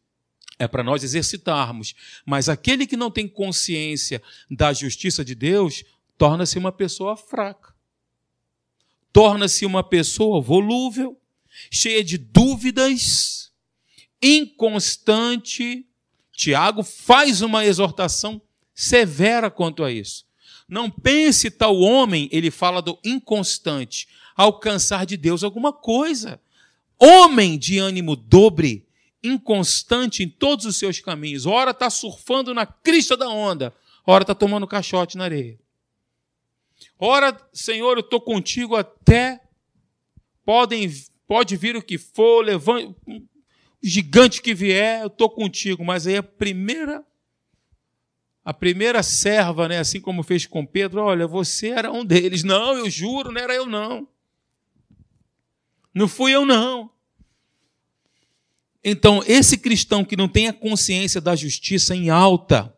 é 0.59 0.67
para 0.67 0.83
nós 0.83 1.05
exercitarmos. 1.05 1.95
Mas 2.25 2.49
aquele 2.49 2.87
que 2.87 2.97
não 2.97 3.11
tem 3.11 3.29
consciência 3.29 4.23
da 4.51 4.73
justiça 4.73 5.25
de 5.25 5.35
Deus, 5.35 5.85
torna-se 6.17 6.59
uma 6.59 6.73
pessoa 6.73 7.17
fraca. 7.17 7.75
Torna-se 9.13 9.65
uma 9.65 9.83
pessoa 9.83 10.41
volúvel, 10.41 11.19
cheia 11.71 12.03
de 12.05 12.19
dúvidas, 12.19 13.51
inconstante. 14.23 15.87
Tiago 16.33 16.83
faz 16.83 17.41
uma 17.41 17.65
exortação 17.65 18.41
severa 18.75 19.51
quanto 19.51 19.83
a 19.83 19.91
isso. 19.91 20.27
Não 20.69 20.91
pense 20.91 21.51
tal 21.51 21.79
homem, 21.79 22.29
ele 22.33 22.51
fala 22.51 22.83
do 22.83 22.99
inconstante, 23.05 24.09
alcançar 24.37 25.07
de 25.07 25.17
Deus 25.17 25.45
alguma 25.45 25.73
coisa. 25.73 26.41
Homem 26.99 27.59
de 27.59 27.79
ânimo 27.79 28.17
dobre, 28.17 28.87
inconstante 29.23 30.23
em 30.23 30.29
todos 30.29 30.65
os 30.65 30.79
seus 30.79 31.01
caminhos. 31.01 31.47
Ora 31.47 31.73
está 31.73 31.91
surfando 31.91 32.55
na 32.55 32.65
crista 32.65 33.17
da 33.17 33.29
onda, 33.29 33.75
ora 34.07 34.23
está 34.23 34.35
tomando 34.35 34.67
caixote 34.67 35.17
na 35.17 35.25
areia. 35.25 35.59
Ora, 36.99 37.37
Senhor, 37.53 37.97
eu 37.97 38.01
estou 38.01 38.21
contigo 38.21 38.77
até 38.77 39.41
podem 40.45 40.89
pode 41.27 41.57
vir 41.57 41.77
o 41.77 41.83
que 41.83 41.99
for, 41.99 42.45
levante, 42.45 42.95
gigante 43.83 44.41
que 44.41 44.55
vier, 44.55 45.03
eu 45.03 45.09
estou 45.09 45.29
contigo. 45.29 45.85
Mas 45.85 46.07
aí 46.07 46.17
a 46.17 46.23
primeira, 46.23 47.05
a 48.45 48.55
primeira 48.55 49.03
serva, 49.03 49.69
né, 49.69 49.79
assim 49.79 50.01
como 50.01 50.23
fez 50.23 50.47
com 50.47 50.65
Pedro, 50.65 51.03
olha, 51.03 51.27
você 51.27 51.69
era 51.69 51.91
um 51.93 52.05
deles. 52.05 52.45
Não, 52.45 52.75
eu 52.75 52.89
juro, 52.89 53.33
não 53.33 53.41
era 53.41 53.55
eu 53.55 53.67
não. 53.67 54.09
Não 55.97 56.07
fui 56.07 56.31
eu 56.31 56.45
não. 56.45 56.91
Então, 58.85 59.23
esse 59.27 59.57
cristão 59.57 60.05
que 60.05 60.15
não 60.15 60.29
tem 60.29 60.47
a 60.47 60.53
consciência 60.53 61.23
da 61.23 61.35
justiça 61.35 61.97
em 61.97 62.11
alta, 62.11 62.77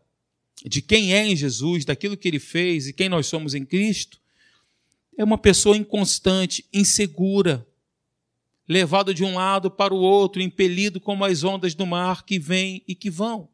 de 0.64 0.80
quem 0.80 1.12
é 1.12 1.26
em 1.26 1.34
Jesus, 1.34 1.84
daquilo 1.84 2.16
que 2.16 2.28
ele 2.28 2.38
fez 2.38 2.86
e 2.86 2.92
quem 2.92 3.08
nós 3.08 3.26
somos 3.26 3.54
em 3.54 3.64
Cristo, 3.64 4.20
é 5.16 5.24
uma 5.24 5.36
pessoa 5.36 5.76
inconstante, 5.76 6.64
insegura, 6.72 7.66
levado 8.68 9.12
de 9.12 9.24
um 9.24 9.34
lado 9.34 9.68
para 9.68 9.92
o 9.92 9.98
outro, 9.98 10.40
impelido 10.40 11.00
como 11.00 11.24
as 11.24 11.42
ondas 11.42 11.74
do 11.74 11.84
mar 11.84 12.24
que 12.24 12.38
vêm 12.38 12.84
e 12.86 12.94
que 12.94 13.10
vão. 13.10 13.48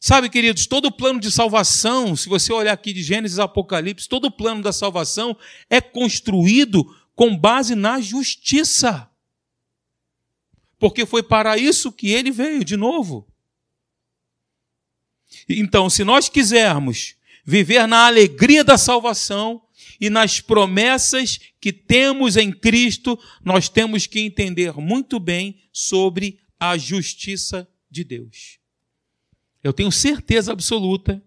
Sabe, 0.00 0.28
queridos, 0.28 0.66
todo 0.66 0.86
o 0.86 0.92
plano 0.92 1.20
de 1.20 1.30
salvação, 1.30 2.16
se 2.16 2.28
você 2.28 2.52
olhar 2.52 2.72
aqui 2.72 2.92
de 2.92 3.04
Gênesis 3.04 3.38
a 3.38 3.44
Apocalipse, 3.44 4.08
todo 4.08 4.24
o 4.24 4.32
plano 4.32 4.62
da 4.62 4.72
salvação 4.72 5.36
é 5.70 5.80
construído 5.80 6.84
com 7.14 7.36
base 7.36 7.74
na 7.74 8.00
justiça. 8.00 9.10
Porque 10.78 11.06
foi 11.06 11.22
para 11.22 11.56
isso 11.56 11.92
que 11.92 12.08
ele 12.08 12.30
veio 12.30 12.64
de 12.64 12.76
novo. 12.76 13.26
Então, 15.48 15.88
se 15.88 16.04
nós 16.04 16.28
quisermos 16.28 17.16
viver 17.44 17.86
na 17.86 18.06
alegria 18.06 18.64
da 18.64 18.78
salvação, 18.78 19.64
e 20.00 20.10
nas 20.10 20.40
promessas 20.40 21.38
que 21.60 21.72
temos 21.72 22.36
em 22.36 22.52
Cristo, 22.52 23.18
nós 23.44 23.68
temos 23.68 24.06
que 24.06 24.20
entender 24.20 24.74
muito 24.74 25.18
bem 25.18 25.62
sobre 25.72 26.40
a 26.58 26.76
justiça 26.76 27.68
de 27.90 28.04
Deus. 28.04 28.58
Eu 29.62 29.72
tenho 29.72 29.90
certeza 29.90 30.52
absoluta, 30.52 31.22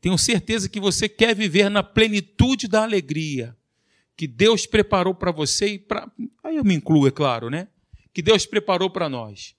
tenho 0.00 0.18
certeza 0.18 0.68
que 0.68 0.80
você 0.80 1.08
quer 1.08 1.34
viver 1.34 1.68
na 1.68 1.82
plenitude 1.82 2.68
da 2.68 2.82
alegria 2.82 3.56
que 4.18 4.26
Deus 4.26 4.66
preparou 4.66 5.14
para 5.14 5.30
você 5.30 5.74
e 5.74 5.78
para. 5.78 6.10
Aí 6.42 6.56
eu 6.56 6.64
me 6.64 6.74
incluo, 6.74 7.06
é 7.06 7.10
claro, 7.12 7.48
né? 7.48 7.68
Que 8.12 8.20
Deus 8.20 8.44
preparou 8.44 8.90
para 8.90 9.08
nós. 9.08 9.54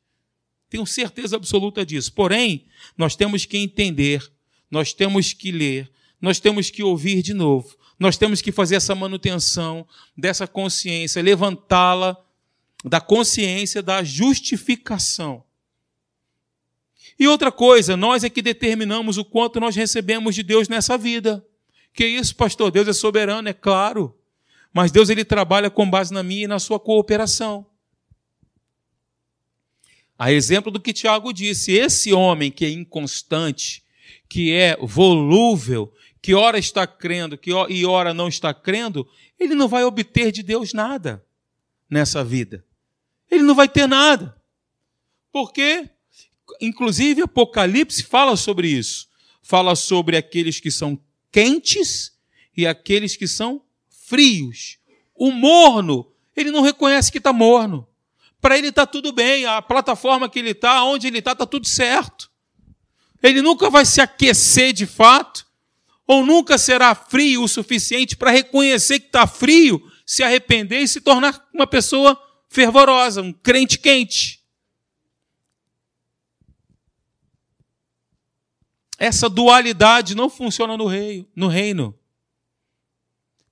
Tenho 0.70 0.86
certeza 0.86 1.38
absoluta 1.38 1.86
disso. 1.86 2.12
Porém, 2.12 2.66
nós 2.98 3.16
temos 3.16 3.46
que 3.46 3.58
entender, 3.58 4.22
nós 4.70 4.92
temos 4.92 5.32
que 5.32 5.50
ler, 5.50 5.90
nós 6.22 6.42
temos 6.42 6.70
que 6.70 6.84
ouvir 6.84 7.22
de 7.22 7.34
novo, 7.34 7.78
nós 7.98 8.18
temos 8.18 8.42
que 8.42 8.52
fazer 8.52 8.76
essa 8.76 8.94
manutenção 8.94 9.88
dessa 10.16 10.46
consciência, 10.46 11.22
levantá-la 11.22 12.18
da 12.84 13.00
consciência 13.00 13.82
da 13.82 14.04
justificação. 14.04 15.42
E 17.18 17.30
outra 17.30 17.50
coisa, 17.50 17.96
nós 17.96 18.26
é 18.26 18.30
que 18.30 18.42
determinamos 18.42 19.18
o 19.18 19.24
quanto 19.24 19.58
nós 19.58 19.74
recebemos 19.74 20.36
de 20.36 20.44
Deus 20.44 20.68
nessa 20.68 20.98
vida. 20.98 21.46
Que 21.94 22.06
isso, 22.06 22.36
pastor? 22.36 22.72
Deus 22.72 22.90
é 22.90 22.94
soberano, 22.94 23.48
é 23.48 23.54
claro. 23.54 24.19
Mas 24.74 24.92
Deus 24.92 25.10
ele 25.10 25.26
trabalha 25.26 25.70
com 25.70 25.90
base 25.90 26.14
na 26.14 26.24
minha 26.24 26.44
e 26.44 26.48
na 26.48 26.60
sua 26.60 26.80
cooperação. 26.80 27.66
A 30.18 30.32
exemplo 30.32 30.72
do 30.72 30.80
que 30.80 30.94
Tiago 30.94 31.32
disse, 31.32 31.72
esse 31.72 32.12
homem 32.14 32.52
que 32.52 32.66
é 32.66 32.70
inconstante, 32.70 33.84
que 34.28 34.52
é 34.52 34.78
volúvel, 34.82 35.94
que 36.22 36.34
ora 36.34 36.60
está 36.60 36.86
crendo 36.86 37.38
que 37.38 37.52
e 37.70 37.86
ora 37.86 38.14
não 38.14 38.28
está 38.28 38.54
crendo, 38.54 39.08
ele 39.40 39.56
não 39.56 39.68
vai 39.68 39.84
obter 39.84 40.32
de 40.32 40.44
Deus 40.44 40.74
nada 40.74 41.26
nessa 41.90 42.24
vida. 42.24 42.66
Ele 43.32 43.44
não 43.44 43.56
vai 43.56 43.70
ter 43.70 43.88
nada. 43.88 44.36
Porque, 45.32 45.90
inclusive, 46.60 47.22
Apocalipse 47.22 48.04
fala 48.04 48.36
sobre 48.36 48.68
isso. 48.68 49.08
Fala 49.42 49.76
sobre 49.76 50.18
aqueles 50.18 50.60
que 50.60 50.70
são 50.70 51.00
quentes 51.32 52.18
e 52.56 52.68
aqueles 52.68 53.16
que 53.16 53.28
são 53.28 53.64
frios. 54.10 54.80
O 55.16 55.32
morno, 55.32 56.12
ele 56.36 56.50
não 56.50 56.62
reconhece 56.62 57.12
que 57.12 57.20
está 57.20 57.32
morno. 57.32 57.88
Para 58.42 58.58
ele 58.58 58.70
está 58.70 58.86
tudo 58.86 59.12
bem, 59.12 59.46
a 59.46 59.62
plataforma 59.62 60.28
que 60.28 60.40
ele 60.40 60.52
está, 60.52 60.84
onde 60.84 61.08
ele 61.08 61.20
está, 61.20 61.34
está 61.34 61.46
tudo 61.46 61.68
certo. 61.68 62.32
Ele 63.22 63.42
nunca 63.42 63.70
vai 63.70 63.86
se 63.86 64.02
aquecer 64.02 64.74
de 64.74 64.88
fato, 64.88 65.46
ou 66.08 66.26
nunca 66.26 66.58
será 66.58 66.96
frio 66.96 67.44
o 67.44 67.48
suficiente 67.48 68.16
para 68.16 68.32
reconhecer 68.32 69.00
que 69.00 69.08
está 69.08 69.28
frio, 69.28 69.80
se 70.06 70.24
arrepender 70.24 70.80
e 70.80 70.88
se 70.88 71.02
tornar 71.02 71.48
uma 71.54 71.68
pessoa 71.68 72.20
fervorosa, 72.48 73.22
um 73.22 73.32
crente 73.32 73.78
quente. 73.78 74.40
Essa 78.98 79.30
dualidade 79.30 80.16
não 80.16 80.30
funciona 80.30 80.76
no, 80.76 80.88
rei, 80.88 81.30
no 81.36 81.48
reino. 81.48 81.99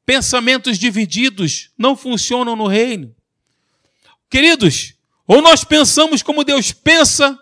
Pensamentos 0.07 0.79
divididos 0.79 1.69
não 1.77 1.93
funcionam 1.93 2.55
no 2.55 2.65
reino. 2.65 3.13
Queridos, 4.29 4.93
ou 5.27 5.41
nós 5.41 5.65
pensamos 5.65 6.23
como 6.23 6.45
Deus 6.45 6.71
pensa, 6.71 7.37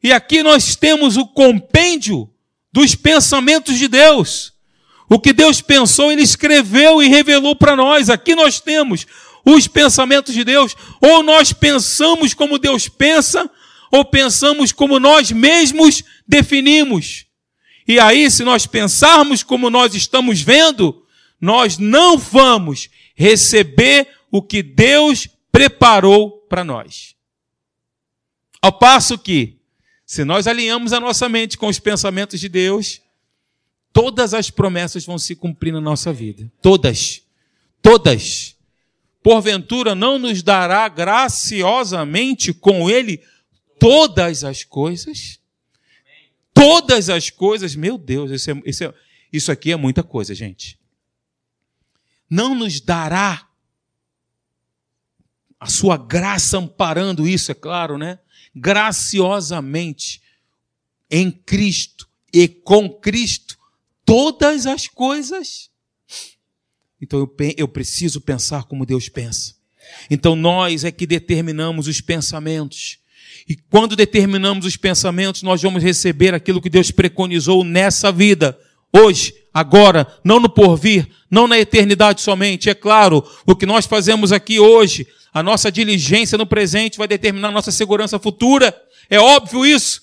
e 0.00 0.12
aqui 0.12 0.40
nós 0.40 0.76
temos 0.76 1.16
o 1.16 1.26
compêndio 1.26 2.30
dos 2.72 2.94
pensamentos 2.94 3.76
de 3.76 3.88
Deus. 3.88 4.52
O 5.08 5.18
que 5.18 5.32
Deus 5.32 5.60
pensou, 5.60 6.12
Ele 6.12 6.22
escreveu 6.22 7.02
e 7.02 7.08
revelou 7.08 7.56
para 7.56 7.74
nós. 7.74 8.08
Aqui 8.08 8.36
nós 8.36 8.60
temos 8.60 9.04
os 9.44 9.66
pensamentos 9.66 10.32
de 10.32 10.44
Deus. 10.44 10.76
Ou 11.00 11.24
nós 11.24 11.52
pensamos 11.52 12.34
como 12.34 12.56
Deus 12.56 12.88
pensa, 12.88 13.50
ou 13.90 14.04
pensamos 14.04 14.70
como 14.70 15.00
nós 15.00 15.32
mesmos 15.32 16.04
definimos. 16.24 17.26
E 17.88 17.98
aí, 17.98 18.30
se 18.30 18.44
nós 18.44 18.64
pensarmos 18.64 19.42
como 19.42 19.68
nós 19.68 19.92
estamos 19.96 20.40
vendo, 20.40 20.99
nós 21.40 21.78
não 21.78 22.18
vamos 22.18 22.88
receber 23.14 24.08
o 24.30 24.42
que 24.42 24.62
Deus 24.62 25.28
preparou 25.50 26.30
para 26.48 26.62
nós. 26.62 27.14
Ao 28.62 28.72
passo 28.72 29.18
que, 29.18 29.58
se 30.04 30.24
nós 30.24 30.46
alinhamos 30.46 30.92
a 30.92 31.00
nossa 31.00 31.28
mente 31.28 31.56
com 31.56 31.66
os 31.68 31.78
pensamentos 31.78 32.38
de 32.38 32.48
Deus, 32.48 33.00
todas 33.92 34.34
as 34.34 34.50
promessas 34.50 35.04
vão 35.04 35.18
se 35.18 35.34
cumprir 35.34 35.72
na 35.72 35.80
nossa 35.80 36.12
vida. 36.12 36.50
Todas. 36.60 37.22
Todas. 37.80 38.56
Porventura 39.22 39.94
não 39.94 40.18
nos 40.18 40.42
dará 40.42 40.88
graciosamente 40.88 42.52
com 42.52 42.88
Ele 42.88 43.22
todas 43.78 44.44
as 44.44 44.64
coisas? 44.64 45.38
Todas 46.52 47.08
as 47.08 47.30
coisas, 47.30 47.74
meu 47.74 47.96
Deus, 47.96 48.30
isso, 48.30 48.50
é, 48.50 48.62
isso, 48.66 48.84
é, 48.84 48.94
isso 49.32 49.52
aqui 49.52 49.72
é 49.72 49.76
muita 49.76 50.02
coisa, 50.02 50.34
gente. 50.34 50.79
Não 52.30 52.54
nos 52.54 52.80
dará 52.80 53.46
a 55.58 55.66
sua 55.66 55.98
graça 55.98 56.56
amparando 56.56 57.28
isso, 57.28 57.50
é 57.50 57.54
claro, 57.54 57.98
né? 57.98 58.18
Graciosamente 58.54 60.22
em 61.10 61.30
Cristo 61.30 62.08
e 62.32 62.48
com 62.48 62.88
Cristo 62.88 63.58
todas 64.04 64.66
as 64.66 64.86
coisas. 64.86 65.68
Então 67.00 67.18
eu, 67.18 67.36
eu 67.56 67.68
preciso 67.68 68.20
pensar 68.20 68.64
como 68.64 68.86
Deus 68.86 69.08
pensa. 69.08 69.54
Então 70.10 70.36
nós 70.36 70.84
é 70.84 70.90
que 70.90 71.06
determinamos 71.06 71.88
os 71.88 72.00
pensamentos. 72.00 72.98
E 73.48 73.56
quando 73.56 73.96
determinamos 73.96 74.64
os 74.64 74.76
pensamentos, 74.76 75.42
nós 75.42 75.60
vamos 75.62 75.82
receber 75.82 76.34
aquilo 76.34 76.60
que 76.60 76.70
Deus 76.70 76.90
preconizou 76.90 77.64
nessa 77.64 78.12
vida, 78.12 78.58
hoje, 78.92 79.34
agora, 79.52 80.06
não 80.24 80.40
no 80.40 80.48
porvir, 80.48 81.08
não 81.30 81.46
na 81.46 81.58
eternidade 81.58 82.20
somente. 82.20 82.70
É 82.70 82.74
claro, 82.74 83.24
o 83.46 83.54
que 83.54 83.66
nós 83.66 83.86
fazemos 83.86 84.32
aqui 84.32 84.58
hoje 84.58 85.06
a 85.32 85.42
nossa 85.42 85.70
diligência 85.70 86.36
no 86.36 86.46
presente 86.46 86.98
vai 86.98 87.06
determinar 87.06 87.48
a 87.48 87.52
nossa 87.52 87.70
segurança 87.70 88.18
futura. 88.18 88.76
É 89.08 89.18
óbvio 89.18 89.64
isso. 89.64 90.02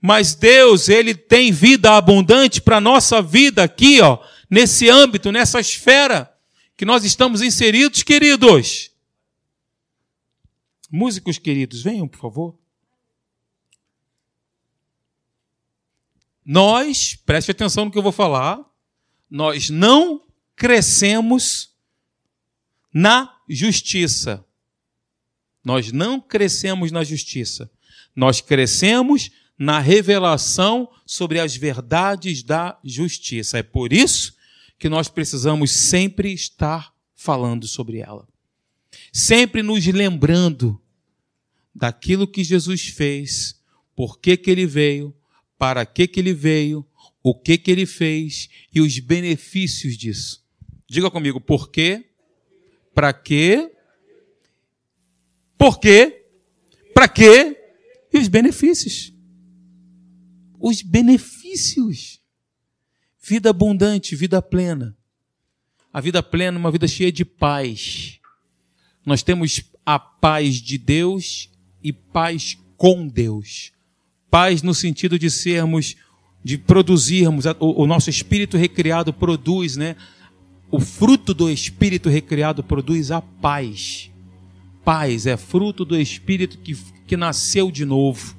Mas 0.00 0.34
Deus, 0.34 0.88
Ele 0.88 1.14
tem 1.14 1.50
vida 1.52 1.96
abundante 1.96 2.60
para 2.60 2.76
a 2.76 2.80
nossa 2.80 3.20
vida 3.20 3.62
aqui, 3.62 4.00
ó, 4.00 4.18
nesse 4.48 4.88
âmbito, 4.88 5.30
nessa 5.30 5.60
esfera 5.60 6.30
que 6.76 6.84
nós 6.84 7.04
estamos 7.04 7.42
inseridos, 7.42 8.02
queridos. 8.02 8.90
Músicos 10.90 11.38
queridos, 11.38 11.82
venham, 11.82 12.08
por 12.08 12.18
favor. 12.18 12.59
Nós, 16.52 17.14
preste 17.14 17.52
atenção 17.52 17.84
no 17.84 17.92
que 17.92 17.96
eu 17.96 18.02
vou 18.02 18.10
falar, 18.10 18.60
nós 19.30 19.70
não 19.70 20.26
crescemos 20.56 21.76
na 22.92 23.38
justiça. 23.48 24.44
Nós 25.64 25.92
não 25.92 26.20
crescemos 26.20 26.90
na 26.90 27.04
justiça. 27.04 27.70
Nós 28.16 28.40
crescemos 28.40 29.30
na 29.56 29.78
revelação 29.78 30.90
sobre 31.06 31.38
as 31.38 31.54
verdades 31.54 32.42
da 32.42 32.76
justiça. 32.82 33.58
É 33.58 33.62
por 33.62 33.92
isso 33.92 34.34
que 34.76 34.88
nós 34.88 35.06
precisamos 35.06 35.70
sempre 35.70 36.32
estar 36.32 36.92
falando 37.14 37.68
sobre 37.68 37.98
ela. 37.98 38.26
Sempre 39.12 39.62
nos 39.62 39.86
lembrando 39.86 40.82
daquilo 41.72 42.26
que 42.26 42.42
Jesus 42.42 42.88
fez, 42.88 43.54
por 43.94 44.18
que, 44.18 44.36
que 44.36 44.50
ele 44.50 44.66
veio, 44.66 45.14
para 45.60 45.86
que, 45.86 46.08
que 46.08 46.18
ele 46.18 46.34
veio, 46.34 46.84
o 47.22 47.32
que, 47.32 47.56
que 47.56 47.70
ele 47.70 47.86
fez 47.86 48.48
e 48.74 48.80
os 48.80 48.98
benefícios 48.98 49.96
disso. 49.96 50.42
Diga 50.88 51.08
comigo, 51.08 51.40
por 51.40 51.70
quê, 51.70 52.06
para 52.92 53.12
quê 53.12 53.70
por 55.60 55.78
quê? 55.78 56.24
Para 56.94 57.06
quê? 57.06 57.54
E 58.10 58.16
os 58.16 58.28
benefícios. 58.28 59.12
Os 60.58 60.80
benefícios. 60.80 62.18
Vida 63.22 63.50
abundante, 63.50 64.16
vida 64.16 64.40
plena. 64.40 64.96
A 65.92 66.00
vida 66.00 66.22
plena, 66.22 66.58
uma 66.58 66.72
vida 66.72 66.88
cheia 66.88 67.12
de 67.12 67.26
paz. 67.26 68.18
Nós 69.04 69.22
temos 69.22 69.62
a 69.84 69.98
paz 69.98 70.54
de 70.54 70.78
Deus 70.78 71.50
e 71.82 71.92
paz 71.92 72.56
com 72.78 73.06
Deus. 73.06 73.70
Paz 74.30 74.62
no 74.62 74.74
sentido 74.74 75.18
de 75.18 75.30
sermos, 75.30 75.96
de 76.44 76.56
produzirmos, 76.56 77.44
o, 77.58 77.82
o 77.82 77.86
nosso 77.86 78.08
espírito 78.08 78.56
recriado 78.56 79.12
produz, 79.12 79.76
né? 79.76 79.96
O 80.70 80.78
fruto 80.78 81.34
do 81.34 81.50
espírito 81.50 82.08
recriado 82.08 82.62
produz 82.62 83.10
a 83.10 83.20
paz 83.20 84.10
paz 84.90 85.24
é 85.24 85.36
fruto 85.36 85.84
do 85.84 85.96
Espírito 85.96 86.58
que, 86.58 86.76
que 87.06 87.16
nasceu 87.16 87.70
de 87.70 87.84
novo. 87.84 88.34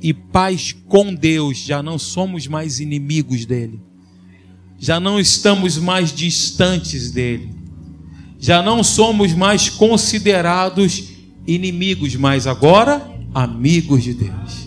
E 0.00 0.12
paz 0.12 0.72
com 0.86 1.12
Deus, 1.12 1.58
já 1.58 1.82
não 1.82 1.98
somos 1.98 2.46
mais 2.46 2.78
inimigos 2.78 3.44
dele. 3.44 3.80
já 4.78 5.00
não 5.00 5.18
estamos 5.18 5.78
mais 5.78 6.12
distantes 6.12 7.10
dele, 7.10 7.50
já 8.38 8.62
não 8.62 8.84
somos 8.84 9.32
mais 9.32 9.70
considerados 9.70 11.04
inimigos, 11.46 12.14
mas 12.14 12.46
agora 12.46 13.10
amigos 13.34 14.04
de 14.04 14.14
Deus. 14.14 14.65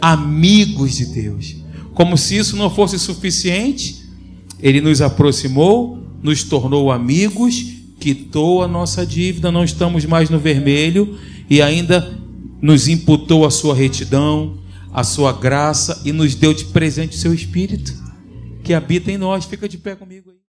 Amigos 0.00 0.96
de 0.96 1.06
Deus. 1.06 1.56
Como 1.94 2.16
se 2.16 2.36
isso 2.36 2.56
não 2.56 2.70
fosse 2.70 2.98
suficiente, 2.98 4.04
ele 4.60 4.80
nos 4.80 5.00
aproximou, 5.02 5.98
nos 6.22 6.44
tornou 6.44 6.90
amigos, 6.90 7.64
quitou 7.98 8.62
a 8.62 8.68
nossa 8.68 9.04
dívida, 9.04 9.52
não 9.52 9.64
estamos 9.64 10.04
mais 10.04 10.30
no 10.30 10.38
vermelho 10.38 11.18
e 11.48 11.60
ainda 11.60 12.18
nos 12.60 12.88
imputou 12.88 13.44
a 13.44 13.50
sua 13.50 13.74
retidão, 13.74 14.58
a 14.92 15.04
sua 15.04 15.32
graça 15.32 16.02
e 16.04 16.12
nos 16.12 16.34
deu 16.34 16.52
de 16.52 16.66
presente 16.66 17.16
o 17.16 17.20
seu 17.20 17.32
espírito 17.32 17.94
que 18.62 18.74
habita 18.74 19.10
em 19.10 19.18
nós. 19.18 19.44
Fica 19.44 19.68
de 19.68 19.78
pé 19.78 19.94
comigo 19.94 20.30
aí. 20.30 20.36